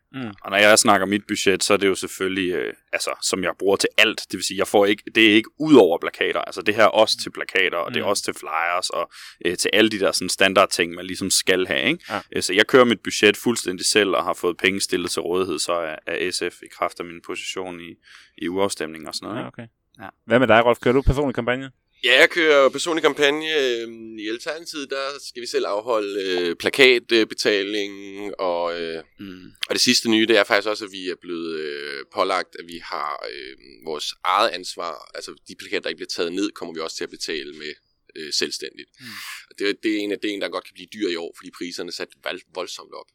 [0.43, 3.51] Og når jeg snakker mit budget, så er det jo selvfølgelig, øh, altså, som jeg
[3.59, 4.19] bruger til alt.
[4.31, 6.41] Det vil sige, jeg får ikke, det er ikke ud over plakater.
[6.41, 8.09] Altså, det her er også til plakater, og det er Mm.
[8.09, 9.11] også til flyers, og
[9.45, 11.83] øh, til alle de der sådan, standard ting, man ligesom skal have.
[11.89, 12.03] Ikke?
[12.09, 12.19] Ja.
[12.35, 15.59] Øh, Så jeg kører mit budget fuldstændig selv, og har fået penge stillet til rådighed
[15.59, 17.95] så af, af SF i kraft af min position i,
[18.37, 19.41] i uafstemning og sådan noget.
[19.41, 19.67] Ja, okay.
[20.01, 20.07] Ja.
[20.25, 20.79] Hvad med dig, Rolf?
[20.79, 21.71] Kører du personlig kampagne?
[22.03, 23.45] Ja, jeg kører personlig kampagne.
[23.59, 27.91] Øhm, I Alternativet, der skal vi selv afholde øh, plakatbetaling,
[28.39, 29.51] og, øh, Mm.
[29.69, 32.65] og det sidste nye, det er faktisk også, at vi er blevet øh, pålagt, at
[32.67, 33.55] vi har øh,
[33.85, 35.11] vores eget ansvar.
[35.15, 37.73] Altså de plakater, der ikke bliver taget ned, kommer vi også til at betale med
[38.15, 38.89] øh, selvstændigt.
[38.99, 39.05] Mm.
[39.49, 41.49] Og det, det er en af det, der godt kan blive dyr i år, fordi
[41.57, 42.09] priserne er sat
[42.55, 43.09] voldsomt op.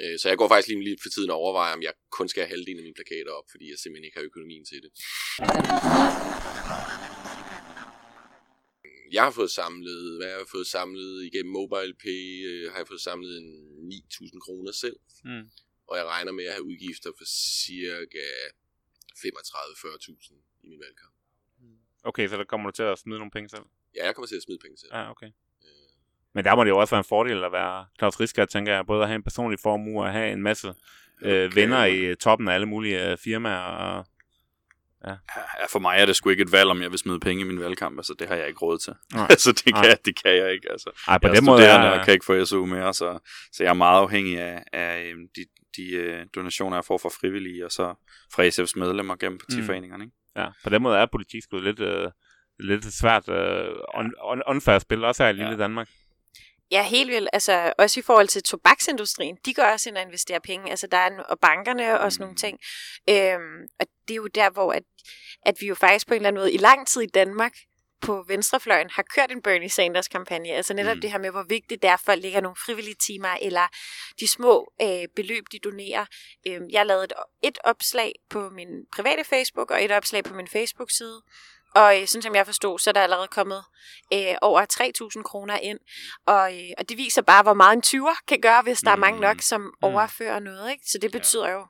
[0.00, 2.40] Øh, Så jeg går faktisk lige lidt for tiden og overvejer, om jeg kun skal
[2.42, 4.90] have halvdelen af mine plakater op, fordi jeg simpelthen ikke har økonomien til det.
[9.12, 13.00] Jeg har fået samlet, hvad jeg har fået samlet igennem MobilePay, øh, har jeg fået
[13.00, 13.48] samlet en
[13.92, 14.96] 9.000 kroner selv.
[15.24, 15.44] Mm.
[15.86, 17.24] Og jeg regner med at have udgifter for
[17.64, 18.26] cirka
[19.24, 21.14] 35-40.000 i min valgkamp.
[22.04, 23.62] Okay, så der kommer du til at smide nogle penge selv?
[23.96, 24.88] Ja, jeg kommer til at smide penge til.
[24.92, 25.30] Ja, okay.
[26.32, 28.74] Øh, Men der må det jo også være en fordel at være Claus Risker, tænker
[28.74, 30.68] jeg, både at have en personlig formue og have en masse
[31.22, 31.54] øh, okay.
[31.54, 33.58] venner i toppen af alle mulige øh, firmaer.
[33.58, 34.06] Og,
[35.06, 35.14] Ja,
[35.68, 37.60] for mig er det sgu ikke et valg, om jeg vil smide penge i min
[37.60, 37.98] valgkamp.
[37.98, 38.94] Altså, det har jeg ikke råd til.
[39.14, 39.26] Nej.
[39.34, 39.96] altså, det kan, Nej.
[40.04, 40.70] det kan jeg ikke.
[40.70, 40.90] Altså.
[41.08, 43.18] ej, på jeg den måde er, og kan ikke få SU mere, så,
[43.52, 45.44] så jeg er meget afhængig af, af øhm, de,
[45.76, 47.94] de øh, donationer, jeg får fra frivillige, og så
[48.34, 50.04] fra SF's medlemmer gennem partiforeningerne.
[50.04, 50.16] Ikke?
[50.36, 52.10] ja, på den måde er politik sgu lidt, øh,
[52.60, 53.68] lidt svært øh,
[53.98, 55.56] un, un, unfair spil, også her i lille Ja.
[55.56, 55.88] Danmark.
[56.72, 57.28] Ja, helt vildt.
[57.32, 60.96] Altså, også i forhold til tobaksindustrien, de går også ind og investerer penge, altså der
[60.96, 62.36] er, en- og bankerne og sådan nogle Mm.
[62.36, 62.58] ting.
[63.08, 64.82] Øhm, og det er jo der, hvor at,
[65.46, 67.52] at vi jo faktisk på en eller anden måde i lang tid i Danmark
[68.00, 70.48] på venstrefløjen har kørt en Bernie Sanders kampagne.
[70.48, 71.00] Altså netop Mm.
[71.00, 73.68] det her med, hvor vigtigt det er for at lægge nogle frivillige timer, eller
[74.20, 76.06] de små øh, beløb, de donerer.
[76.46, 77.12] Øhm, jeg lavede et,
[77.42, 81.22] et opslag på min private Facebook, og et opslag på min Facebook-side.
[81.74, 83.64] Og øh, sådan som jeg forstod, så er der allerede kommet
[84.12, 84.66] øh, over
[85.16, 85.78] 3.000 kroner ind.
[86.26, 88.96] Og, øh, og det viser bare, hvor meget en 20'er kan gøre, hvis der er
[88.96, 89.22] mange Mm.
[89.22, 90.70] nok, som overfører noget.
[90.70, 90.84] Ikke?
[90.86, 91.18] Så det Ja.
[91.18, 91.66] betyder jo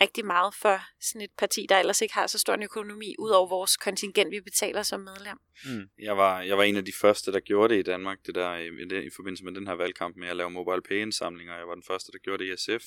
[0.00, 3.30] rigtig meget for sådan et parti, der ellers ikke har så stor en økonomi, ud
[3.30, 5.38] over vores kontingent, vi betaler som medlem.
[5.64, 5.88] Mm.
[5.98, 8.54] Jeg var, jeg var en af de første, der gjorde det i Danmark, det der
[8.56, 11.56] i, i, det- i forbindelse med den her valgkamp med at lave mobile pay indsamlinger.
[11.56, 12.84] Jeg var den første, der gjorde det i SF,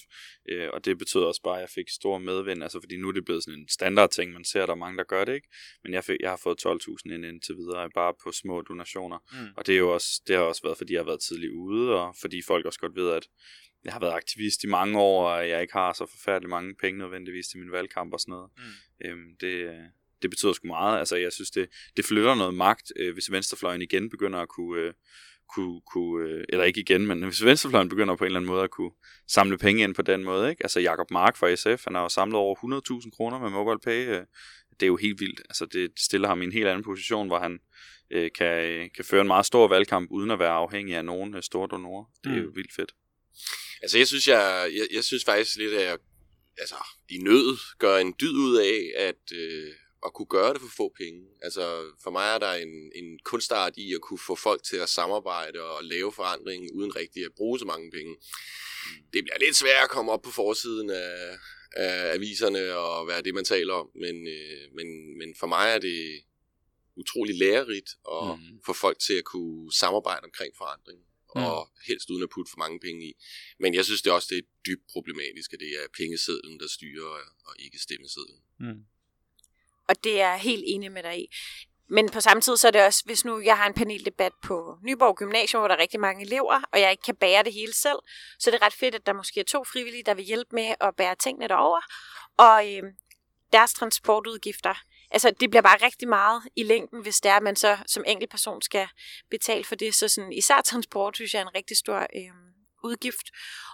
[0.49, 3.11] øh, og det betød også bare, at jeg fik stor medvind, altså fordi nu er
[3.11, 5.47] det blevet sådan en standard ting, man ser, der er mange, der gør det, ikke?
[5.83, 9.17] Men jeg, fik, jeg har fået 12.000 ind indtil videre, bare på små donationer.
[9.31, 9.47] Mm.
[9.57, 11.89] Og det, er jo også, det har også været, fordi jeg har været tidlig ude,
[12.01, 13.27] og fordi folk også godt ved, at
[13.85, 16.99] jeg har været aktivist i mange år, og jeg ikke har så forfærdeligt mange penge
[16.99, 18.49] nødvendigvis til min valgkamp og sådan noget.
[18.57, 19.07] Mm.
[19.07, 19.79] Øhm, det,
[20.21, 20.99] det betyder sgu meget.
[20.99, 24.81] Altså, jeg synes, det, det flytter noget magt, øh, hvis venstrefløjen igen begynder at kunne,
[24.81, 24.93] øh,
[25.55, 28.63] kunne, kunne øh, eller ikke igen, men hvis venstrefløjen begynder på en eller anden måde
[28.63, 28.91] at kunne
[29.27, 30.63] samle penge ind på den måde, ikke?
[30.63, 32.55] Altså, Jakob Mark fra SF, han har jo samlet over
[33.01, 34.07] 100.000 kroner med MobilePay.
[34.07, 34.25] Øh,
[34.79, 35.39] det er jo helt vildt.
[35.49, 37.59] Altså, det stiller ham i en helt anden position, hvor han
[38.11, 41.35] øh, kan, øh, kan føre en meget stor valgkamp, uden at være afhængig af nogen
[41.35, 42.05] øh, store donorer.
[42.23, 42.41] Det er Mm.
[42.43, 42.91] jo vildt fedt.
[43.83, 45.97] Altså, jeg synes, jeg, jeg, jeg synes faktisk lidt, at jeg
[46.57, 46.75] altså,
[47.09, 49.71] i nød gør en dyd ud af at, øh,
[50.05, 51.21] at kunne gøre det for få penge.
[51.41, 51.63] Altså,
[52.03, 55.61] for mig er der en, en kunstart i at kunne få folk til at samarbejde
[55.61, 58.15] og lave forandring, uden rigtig at bruge så mange penge.
[59.13, 61.37] Det bliver lidt svært at komme op på forsiden af,
[61.75, 65.79] af aviserne og være det, man taler om, men, øh, men, men for mig er
[65.79, 66.23] det
[66.95, 68.59] utrolig lærerigt at Mhm.
[68.65, 70.99] få folk til at kunne samarbejde omkring forandring
[71.35, 73.13] og helst uden at putte for mange penge i.
[73.59, 76.67] Men jeg synes det er også det er dybt problematisk, at det er pengesedlen, der
[76.67, 77.09] styrer,
[77.45, 78.39] og ikke stemmesedlen.
[78.59, 78.85] Mm.
[79.87, 81.27] Og det er jeg helt enig med dig i.
[81.87, 84.77] Men på samme tid så er det også, hvis nu jeg har en paneldebat på
[84.83, 87.73] Nyborg Gymnasium, hvor der er rigtig mange elever, og jeg ikke kan bære det hele
[87.73, 87.99] selv,
[88.39, 90.75] så er det ret fedt, at der måske er to frivillige, der vil hjælpe med
[90.81, 91.81] at bære tingene derover.
[92.37, 92.83] Og øh,
[93.53, 94.75] deres transportudgifter,
[95.13, 98.03] altså det bliver bare rigtig meget i længden, hvis det er, at man så som
[98.07, 98.87] enkeltperson skal
[99.29, 99.95] betale for det.
[99.95, 102.33] Så sådan, især transport, synes jeg, er en rigtig stor øh,
[102.83, 103.27] udgift.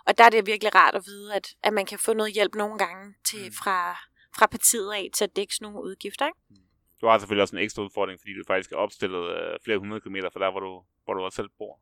[0.08, 2.56] Og der er det virkelig rart at vide, at, at man kan få noget hjælp
[2.56, 3.98] nogle gange til, fra,
[4.38, 6.26] fra partiet af til at dække sådan nogle udgifter.
[6.26, 6.40] Ikke?
[7.02, 10.02] Du har selvfølgelig også en ekstra udfordring, fordi du faktisk er opstillet øh, flere hundrede
[10.02, 11.80] kilometer fra der, hvor du, hvor du også selv bor.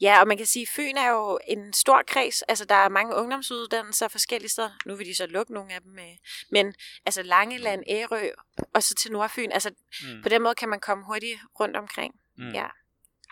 [0.00, 2.42] Ja, og man kan sige, at Fyn er jo en stor kreds.
[2.42, 4.70] Altså, der er mange ungdomsuddannelser forskellige steder.
[4.86, 5.98] Nu vil de så lukke nogle af dem.
[5.98, 6.04] øh,
[6.50, 6.74] Men
[7.06, 8.28] altså Langeland, Ærø
[8.74, 9.50] og så til Nordfyn.
[9.52, 9.70] Altså,
[10.02, 10.22] Mm.
[10.22, 12.14] på den måde kan man komme hurtigt rundt omkring.
[12.36, 12.48] Mm.
[12.48, 12.66] Ja.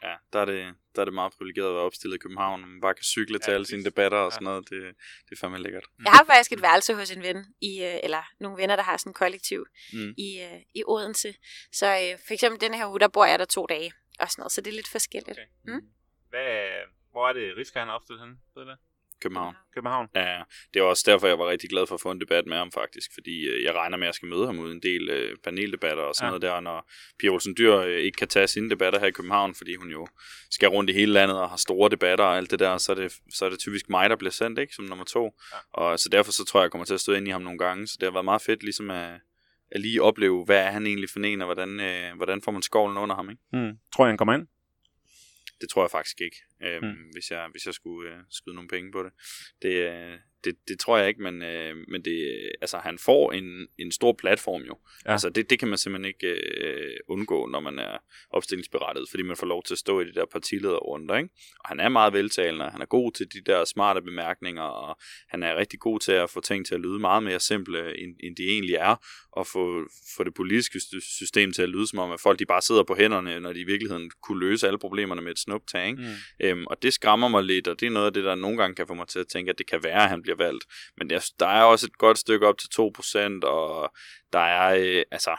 [0.03, 2.68] Ja, der er det, der er det meget privilegeret at være opstillet i København, og
[2.68, 4.70] man bare kan cykle til alle sine debatter og sådan noget.
[4.70, 4.80] Det,
[5.28, 5.84] det er fandme lækkert.
[6.05, 8.97] Jeg har faktisk et værelse hos en ven, i, øh, eller nogle venner, der har
[8.97, 10.14] sådan en kollektiv Mm.
[10.18, 11.34] i, øh, i Odense.
[11.72, 14.53] Så for eksempel denne her uge, der bor jeg der to dage og sådan noget,
[14.53, 15.39] så det er lidt forskelligt.
[15.39, 15.73] Okay.
[15.75, 15.81] Mm.
[16.31, 16.69] Hvad,
[17.11, 18.37] hvor er det, Riska han er opstillet henne?
[18.55, 18.79] Ved du det?
[19.21, 19.55] København.
[19.75, 20.09] København.
[20.14, 20.43] Ja,
[20.75, 22.73] det var også derfor, jeg var rigtig glad for at få en debat med ham
[22.73, 25.37] faktisk, fordi øh, jeg regner med, at jeg skal møde ham ud en del øh,
[25.45, 26.31] paneldebatter og sådan Ja.
[26.31, 29.11] noget der, og når Pia Olsen Dyr øh, ikke kan tage sine debatter her i
[29.11, 30.07] København, fordi hun jo
[30.51, 32.97] skal rundt i hele landet og har store debatter og alt det der, så er
[32.97, 35.25] det, så er det typisk mig, der bliver sendt, ikke, som nummer to.
[35.53, 35.59] Ja.
[35.73, 37.59] Og så derfor så tror jeg, jeg kommer til at støde ind i ham nogle
[37.59, 39.21] gange, så det har været meget fedt ligesom at,
[39.71, 42.62] at lige opleve, hvad er han egentlig for en, og hvordan, øh, hvordan får man
[42.62, 43.43] skovlen under ham, ikke?
[43.53, 43.79] Mm.
[43.95, 44.47] Tror jeg, han kommer ind?
[45.61, 46.89] Det tror jeg faktisk ikke, Mm.
[46.89, 46.95] mm.
[47.12, 49.12] hvis, jeg, hvis jeg skulle øh, skyde nogle penge på det.
[49.62, 53.66] Det, øh, det, det tror jeg ikke, men, øh, men det, altså, han får en,
[53.78, 54.78] en stor platform jo.
[55.07, 55.12] Ja.
[55.12, 56.28] Altså, det, det kan man simpelthen ikke
[56.61, 57.99] øh, undgå, når man er
[58.30, 61.16] opstillingsberettet, fordi man får lov til at stå i de der partilederrunder.
[61.16, 61.30] Ikke?
[61.61, 65.42] Og han er meget veltalende, han er god til de der smarte bemærkninger, og han
[65.42, 68.36] er rigtig god til at få ting til at lyde meget mere simple, end, end
[68.36, 68.97] de egentlig er,
[69.32, 69.86] og få,
[70.16, 72.82] få det politiske sy- system til at lyde som om, at folk de bare sidder
[72.82, 75.86] på hænderne, når de i virkeligheden kunne løse alle problemerne med et snuptag.
[75.86, 76.03] Ikke?
[76.40, 76.47] Mm.
[76.47, 78.74] Øhm, og det skræmmer mig lidt, og det er noget af det, der nogle gange
[78.74, 80.64] kan få mig til at tænke, at det kan være, at han bliver valgt.
[80.97, 83.93] Men jeg, der er også et godt stykke op til 2%, og
[84.32, 85.37] der er, øh, altså,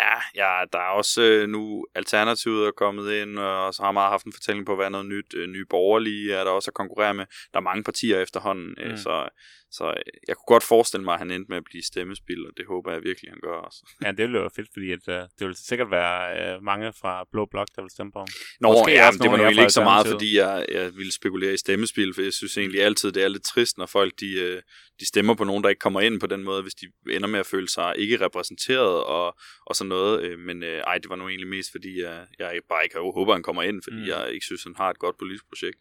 [0.00, 4.02] ja, ja, der er også øh, nu Alternativet er kommet ind, og så har man
[4.02, 5.34] haft en fortælling på, hvad er noget nyt.
[5.34, 7.24] Øh, nye borgerlige er der også at konkurrere med.
[7.52, 8.96] Der er mange partier efterhånden, øh, Mm.
[8.96, 9.28] så,
[9.70, 12.52] så øh, jeg kunne godt forestille mig, at han endte med at blive stemmespil, og
[12.56, 13.78] det håber jeg virkelig, han gør også.
[14.04, 16.92] Ja, det ville jo være fedt, fordi at, uh, det vil sikkert være uh, mange
[17.00, 18.28] fra Blå Blok, der vil stemme på ham.
[18.60, 21.56] Nå, Måske ja, det var jer ikke så meget, fordi jeg, jeg ville spekulere i
[21.56, 24.62] stemmespil, for jeg synes egentlig altid, det er lidt trist, når folk de, øh,
[25.00, 27.40] de stemmer på nogen, der ikke kommer ind på den måde, hvis de ender med
[27.40, 29.36] at føle sig ikke repræsenteret og,
[29.66, 30.22] og sådan noget.
[30.22, 33.32] Øh, Men øh, ej, det var nu egentlig mest, fordi jeg, jeg bare ikke håber,
[33.32, 34.08] han kommer ind, fordi Mm.
[34.12, 35.78] jeg ikke synes, han har et godt politisk projekt.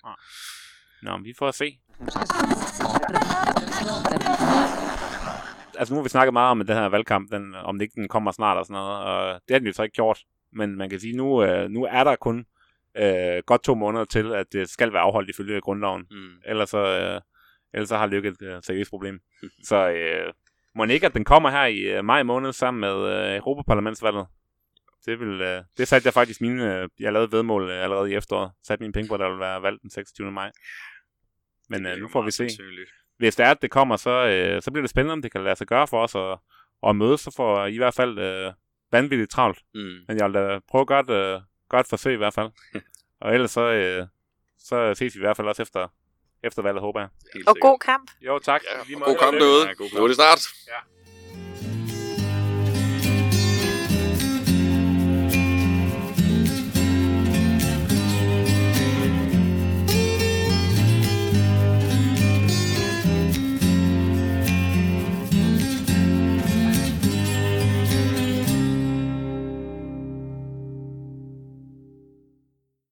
[1.03, 1.67] Nå, men vi får se.
[5.79, 7.95] Altså nu har vi snakket meget om at den her valgkamp, den, om det ikke
[8.01, 10.19] den kommer snart og sådan noget, og det har den jo så ikke gjort.
[10.53, 12.45] Men man kan sige, nu, øh, nu er der kun
[12.97, 16.05] øh, godt to måneder til, at det skal være afholdt ifølge grundloven.
[16.11, 16.29] Mm.
[16.45, 17.21] Ellers så, øh,
[17.73, 19.19] ellers så har Lykke et øh, seriøst problem.
[19.69, 20.33] Så øh,
[20.75, 24.27] må ikke, at den kommer her i øh, maj måned sammen med øh, Europaparlamentsvalget.
[25.05, 28.15] Det, vil, øh, det satte jeg faktisk mine, øh, jeg lavede vedmål øh, allerede i
[28.15, 28.51] efteråret.
[28.63, 30.31] Satte mine penge på, at der vil være valgt den 26.
[30.31, 30.51] maj.
[31.69, 32.49] Men øh, nu får vi se.
[33.17, 35.43] Hvis det er, at det kommer, så, øh, så bliver det spændende, om det kan
[35.43, 36.37] lade sig gøre for os at,
[36.89, 37.21] at mødes.
[37.21, 38.53] Så får I, i hvert fald øh,
[38.91, 39.59] vanvittigt travlt.
[39.73, 39.81] Mm.
[40.07, 42.51] Men jeg vil da prøve at gøre et, øh, gøre et forsøg i hvert fald.
[43.21, 44.07] Og ellers så, øh,
[44.57, 45.87] så ses vi i hvert fald også efter,
[46.43, 47.09] efter valget, håber jeg.
[47.33, 47.69] Helt Og sikkert.
[47.69, 48.11] god kamp.
[48.21, 48.61] Jo, tak.
[48.63, 49.67] Ja, og god kamp derude.
[49.67, 49.97] Ja, god kamp.
[49.99, 50.41] Nu er det snart.
[50.67, 50.79] Ja.